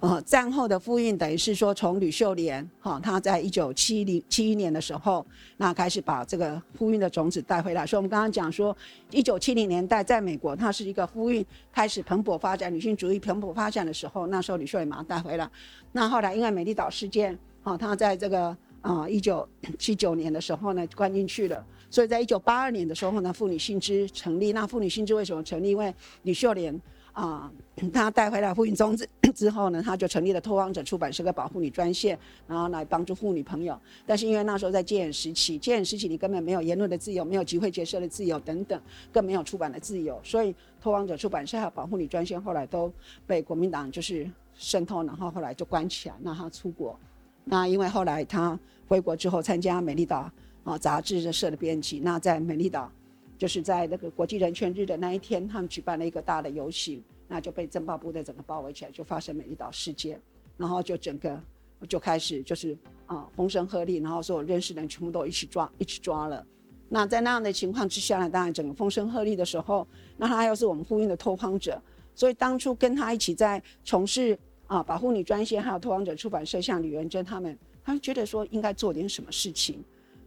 [0.00, 5.26] 呃，战后的复印，等于是说从吕秀莲哈，她在一九七零七一年的时候，
[5.58, 7.86] 那开始把这个复印的种子带回来。
[7.86, 8.74] 所以我们刚刚讲说，
[9.10, 15.46] 一九七零年代在美国，它是一个复印开始蓬勃发展、女性主义蓬勃发展的时候，那时候吕秀莲马上带回来。
[15.92, 19.46] 那后来因为美丽岛事件，哈，她在这个啊一九
[19.78, 21.62] 七九年的时候呢，关进去了。
[21.92, 24.54] 所以在一九八二年的时候呢，妇女新知成立。
[24.54, 25.68] 那妇女新知为什么成立？
[25.68, 26.80] 因为李秀莲
[27.12, 27.52] 啊，
[27.92, 33.78] 她带回来妇女宗旨之后呢，她就成立了拓荒者出版社跟保护女专线，然后来帮助妇女朋友。
[34.06, 38.80] 但是因为那时候在戒严时期，戒严时期你根本没有言论的自由，没有集会结社的自由等等，
[39.12, 40.18] 更没有出版的自由。
[40.24, 42.90] 所以拓荒者出版社和保护女专线后来都
[43.26, 46.98] 被国民党就是渗透，然后后来就关起来，让她出国。
[47.44, 50.30] 那因为后来她回国之后参加美丽岛。
[50.64, 52.90] 啊，杂志的社的编辑，那在美丽岛，
[53.36, 60.20] 就是在那个国际人权日的那一天，他们举办了一个大的游行，那就被政报部队整个包围起来，就发生美丽岛事件，
[60.56, 61.40] 然后就整个
[61.88, 66.46] 就开始就是啊风声鹤唳，然后所有认识的人全部都一起抓，一起抓了。
[66.88, 69.84] 那在那样的情况之下呢，当然整个风声鹤唳的时候，
[70.16, 71.82] 那他又是我们呼应的拓荒者，
[72.14, 74.38] 所以当初跟他一起在从事
[74.68, 79.82] 啊保护女专线，还有拓荒者出版社，像李元珍他们，他们觉得说应该做点什么事情。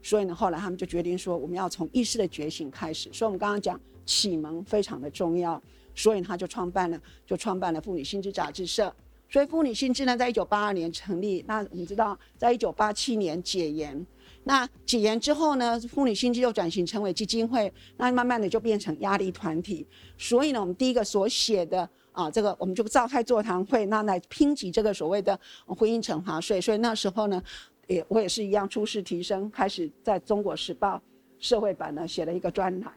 [0.06, 3.10] 所以呢，后来他们就决定说，我们要从意识的觉醒开始。
[3.12, 5.60] 所以，我们刚刚讲启蒙非常的重要。
[5.96, 8.96] 所以，他就创办了，就创办了妇女心智杂志社。
[9.28, 11.44] 所以，妇女心智呢，在一九八二年成立。
[11.48, 14.06] 那我们知道，在一九八七年解严。
[14.44, 17.74] 那解严之后呢，妇女心智又转型成为基金会。
[17.98, 19.88] 那慢慢的就变成压力团体。
[20.20, 26.62] 所以呢，我们第一个所写的啊，这个我们就召开座谈会，那来拼集这个所谓的婚姻惩罚税。
[26.62, 27.42] 所以那时候呢。
[27.88, 31.02] 也我也是一样，初试提升，开始在中国时报
[31.40, 32.92] 社会版呢写了一个专栏，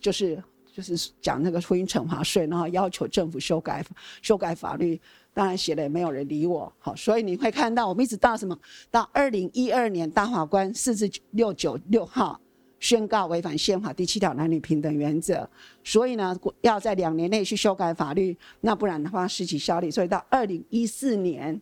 [0.00, 3.84] 就是就是讲那个婚姻惩罚税，然后要求政府修改
[4.22, 5.00] 修改法律。
[5.36, 8.56] 当然写了也没有人理我，好，所以你会看到我们一直到什么？
[8.88, 12.40] 到二零一二年大法官四至六九六号
[12.78, 15.48] 宣告违反宪法第七条男女平等原则，
[15.82, 19.90] 所以呢要在两年内去修改法律，那不然的话失去效力。
[19.90, 21.60] 所以到二零一四年，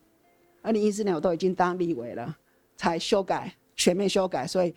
[0.61, 2.37] 二零一四年我都已经当立委了。
[2.83, 4.75] 才修改全面修改，所以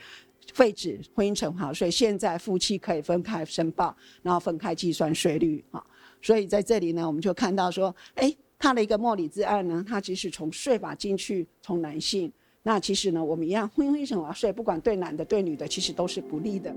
[0.53, 1.89] 废止婚姻惩罚所以。
[1.89, 5.83] 现在夫妻可以分开申报，然后分开计算税率啊。
[6.21, 12.31] 所以在这里呢，我们就看到说，哎，他的一个莫里兹案呢，他其实从税法进去，从男性。
[12.61, 16.71] 那其实呢，我们一样婚姻惩罚税，不管对男的对女的，其实都是不利的。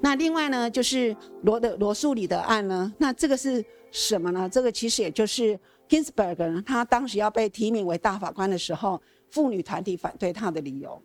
[0.00, 4.48] 那另外呢，就是罗的罗素里的案呢，那这个是什么呢？
[4.48, 5.56] 这个其实也就是。
[5.94, 11.00] Ginsburg 呢，他当时要被提名为大法官的时候，妇女团体反对他的理由，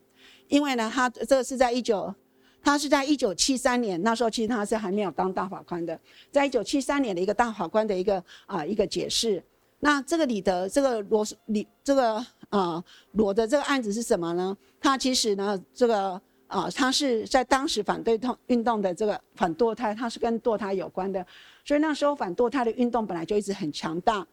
[0.47, 2.11] 因为呢，他这个是在一九，
[2.63, 5.99] 他是在一九七三年，那时候其实他是还没有当大法官的，
[6.31, 9.43] 在一九七三年的一个大法官的一个啊一个解释。
[9.81, 14.57] 那这个里的这个罗里这个啊罗的这个案子是什么呢？
[14.81, 21.23] 他其实呢这个啊他是在当时反对动运动的这个反堕胎，他是跟堕胎有关的，
[21.63, 24.25] 所以那时候反堕胎的运动本来就一直很强大。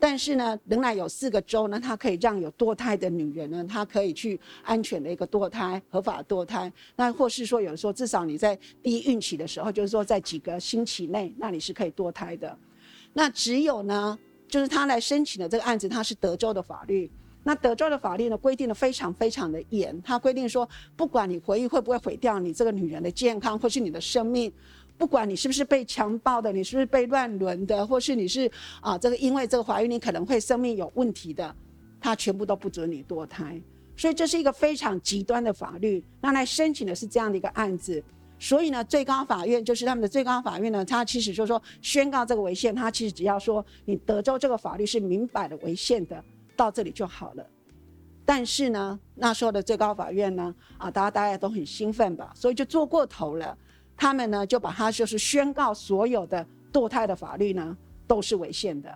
[0.00, 6.72] 但是呢，仍然有四个州呢，它可以让有堕胎的女人呢，她可以去安全的一个堕胎，合法堕胎。
[6.94, 12.56] 那或是说，有的时候至少你在第一孕期的时候，就是说在几个星期内，那你是可以堕胎的。
[13.12, 17.10] 那只有呢，就是他来申请的这个案子，它是德州的法律。
[17.44, 24.52] 那德州的法律呢规定的非常非常的严，它规定说，不管你回忆会不会毁掉你这个女人的健康或是你的生命，
[24.98, 31.54] 不管你是不是被强暴的，你是不是被乱伦的，或是你是啊这个因为这个怀孕你可能会生命有问题的，
[32.00, 33.58] 他全部都不准你堕胎。
[33.96, 36.04] 所以这是一个非常极端的法律。
[36.20, 38.02] 那来申请的是这样的一个案子，
[38.38, 46.22] 所以呢，最高法院就是他们的最高法院呢，他其实就是说宣告这个违宪，他其实只要说你德州这个法律是明摆的违宪的。
[46.56, 47.46] 到这里就好了，
[48.24, 53.56] 但是呢，那时候的最高法院呢，啊，大家大家都很兴奋吧，所以就做过头了。
[53.98, 57.76] 他们呢就把它就是宣告所有的堕胎的法律呢
[58.06, 58.90] 都是违宪的。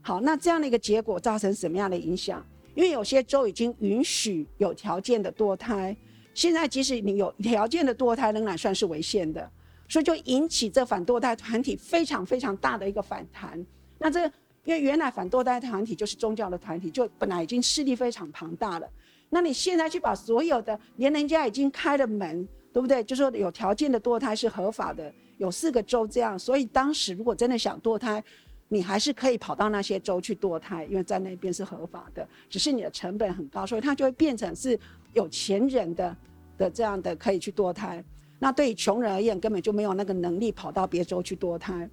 [0.00, 2.42] 好，那这样的一个结果造成什么样的影响？
[2.74, 5.94] 因为有些州已经允许有条件的堕胎，
[6.32, 9.50] 现在即使你有条件的堕胎，仍然算是违宪的，
[9.88, 13.62] 所以就引起这反堕胎团体非常非常大的一个反弹。
[13.98, 14.30] 那这。
[14.66, 18.88] 因为原来反堕胎团体就是宗教的团体，就本来已经势力非常庞大了。
[19.28, 23.04] 那你现在去把所有的，连人家已经开了门，对不对？
[23.04, 26.36] 就说有条件的堕胎是合法的，有四个州这样。
[26.36, 28.22] 所以当时如果真的想堕胎，
[28.66, 32.28] 你还是可以跑到那些州去堕胎，因为在那边是合法的。
[32.50, 34.76] 只是你的成本很高，所以它就会变成是
[35.12, 36.16] 有钱人的
[36.58, 38.02] 的这样的可以去堕胎。
[38.40, 41.88] 那对于穷人而言，根本就没有那个能力跑到别州去堕胎。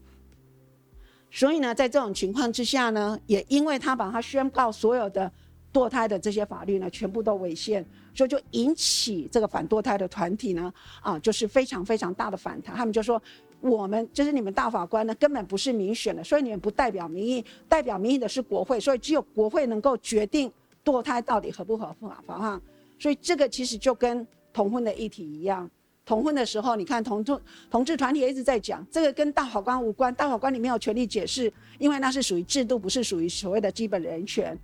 [1.30, 5.32] 所以呢，在这种情况之下呢，也因为他把他宣告所有的
[5.72, 12.76] 堕胎的这些法律呢，全部都违宪，所以就引起这个反堕胎的团体呢，啊，就是非常非常大的反弹。
[12.76, 13.22] 他们就说，
[13.60, 20.52] 我们就是你们大法官呢，根本不是民选的，所以你们不代表民意，代表民意的是国会，所以只有国会能够决定
[20.84, 22.62] 堕胎到底合不合法哈。
[23.00, 25.70] 所以这个其实就跟同婚的议题一样。
[26.04, 27.40] 同婚的时候，你看同同
[27.70, 34.58] 同志团体一直在讲，这个跟大法官无关，大法官你没有权利解释，因为那是属于制度，不是属于所谓的基本人权。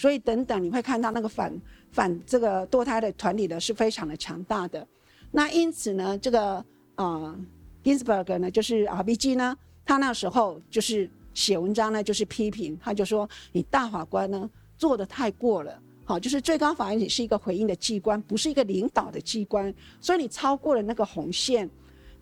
[0.00, 1.52] 所以等等，你会看到那个反
[1.92, 4.86] 反这个堕胎的团体呢是非常的强大的。
[5.30, 7.38] 那因此呢，这个啊
[7.84, 14.48] ，Ginsburg 呢，就是 RBG 呢，他那时候就是写文章呢，就是批评，他就说你大法官呢
[14.78, 15.78] 做的太过了。
[16.06, 21.68] 好，就是最高法院也是一个回应的机关，不是一个领导的机关，所以你超过了那个红线。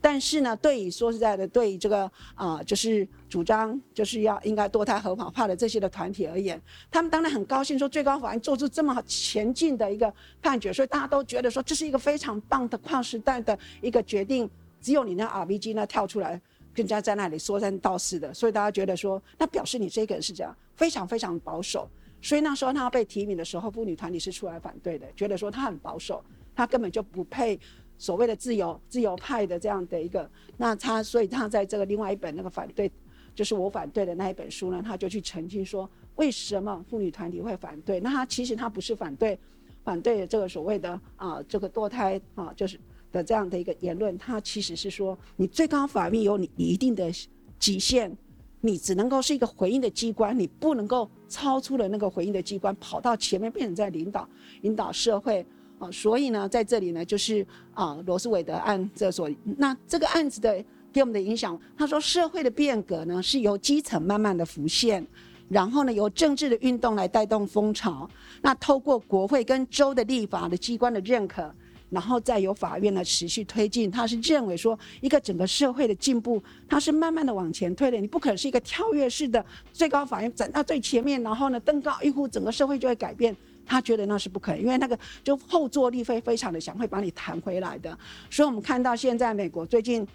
[0.00, 14.48] 但是呢，对于说实在的，对于这个啊，就是主张就是要应该堕胎合法化的这些的团体而言，他们当然很高兴，说最高法院做出这么前进的一个判决，所以大家都觉得说这是一个非常棒的跨时代的一个决定。
[14.80, 16.40] 只有你那 RBG 呢跳出来，
[16.72, 21.90] 更加在那里说三道四的，所以大家觉得说，那表示你这个人是这样，非常非常保守。
[22.22, 26.22] 所以那时候他被提名的时候，妇女团体是出来反对的，觉得说他很保守，
[26.54, 27.58] 他根本就不配
[27.98, 30.28] 所谓的自由自由派的这样的一个。
[30.56, 32.90] 那他所以他在这个另外一本那个反对，
[33.34, 38.00] 就是我反对的那一本书呢，他就去澄清说为什么妇女团体会反对。
[38.00, 39.38] 那他其实他不是反对
[39.84, 42.80] 反对这个所谓的啊这个堕胎啊就是
[43.12, 47.10] 的这样的一个言论，他其实是说你最高法院有你一定的
[47.58, 48.16] 极限。
[48.60, 54.28] 你只能够是一个回应的机关，你不能够超出了那个回应的机关，跑到前面变成在领导、
[54.62, 55.46] 引导社会
[55.78, 55.90] 啊。
[55.90, 65.06] 所以呢，在这里呢，就是啊，罗斯韦德案这所那这个案子的给我们的影响，他说社会的变革呢是由基层慢慢的浮现，
[65.48, 68.08] 然后呢由政治的运动来带动风潮，
[68.42, 71.52] 那透过国会跟州的立法的机关的认可。
[71.90, 83.34] 然后再由法院呢持续推进，他是认为说一个整个社会的进步，它是慢慢的往前推的，你不可能是一个跳跃式的最高法院站到最前面，然后呢登高一呼，整个社会就会改变。
[83.68, 87.96] 他觉得那是不可能，因为那个就后坐力会非常的强，会把你弹回来的。
[88.30, 90.06] 所以我们看到现在美国最近，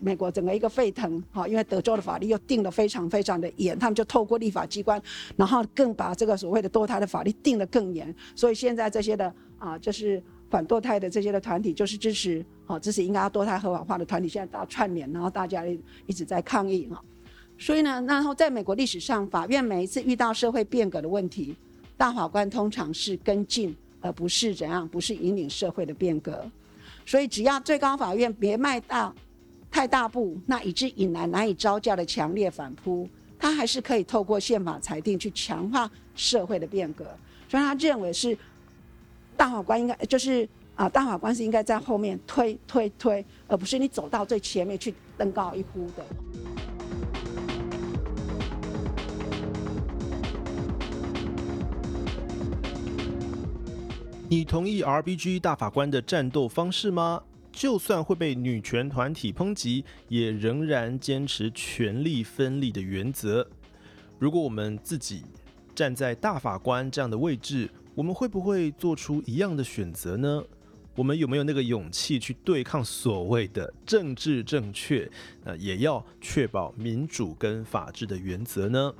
[0.00, 5.02] 美国整个一个沸腾，哈，因为德州的法律又定得非常非常的严，他们就透过立法机关，
[5.36, 10.22] 然后更把这个所谓的堕胎的法律定得更严，所以现在这些的啊，就是。
[10.50, 15.66] 反堕胎的这些的团体，就是支持，好支持应该要堕胎合法化的团体，现在大串联，然后大家
[16.06, 17.02] 一直在抗议哈。
[17.58, 21.56] 所以呢，然后在美国历史上，法院每一次遇到社会变革的问题，
[21.96, 26.44] 大法官通常是跟进，而不是怎样，不是引领社会的变革。
[27.06, 29.14] 所以只要最高法院别迈大
[29.70, 37.04] 太大步，那以致引来难以招架的强烈反扑，他还是可以透过宪法裁定去强化社会的变革。
[37.48, 38.36] 所以他认为是。
[39.36, 46.04] 大法官应该就是啊，大法官是应该在后面推推推，而不是你走到最前面去登高一呼的。
[54.34, 57.22] 你同意 RBG 大法官的战斗方式吗？
[57.52, 63.48] 就算会被女权团体抨击，也仍然坚持权力分立的原则。
[64.18, 65.22] 如果我们自己
[65.72, 70.42] 站在大法官这样的位置，我们会不会做出一样的选择呢？
[70.96, 75.08] 我们有没有那个勇气去对抗所谓的政治正确？
[75.44, 78.92] 那也要确保民主跟法治的原则呢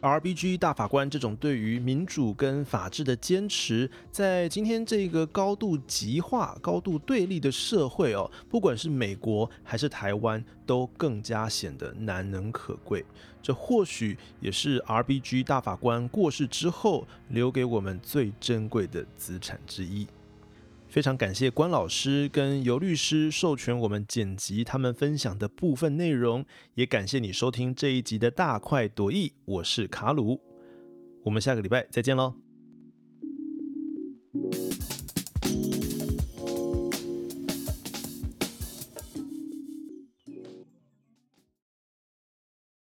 [0.00, 13.04] ？RBG 大法官这种对于民主跟法治的坚持，在今天这个高度极化、高度对立的社会哦，不管是美国还是台湾，都更加显得难能可贵。
[13.42, 20.06] 这或许也是 RBG 大法官过世之后留给我们最珍贵的资产之一。
[20.90, 30.40] 非常感谢关老师跟尤律师授权我们剪辑他们分享的部分内容，也感谢你收听这一集的大快朵颐，我是卡鲁，
[31.22, 32.49] 我们下个礼拜再见喽。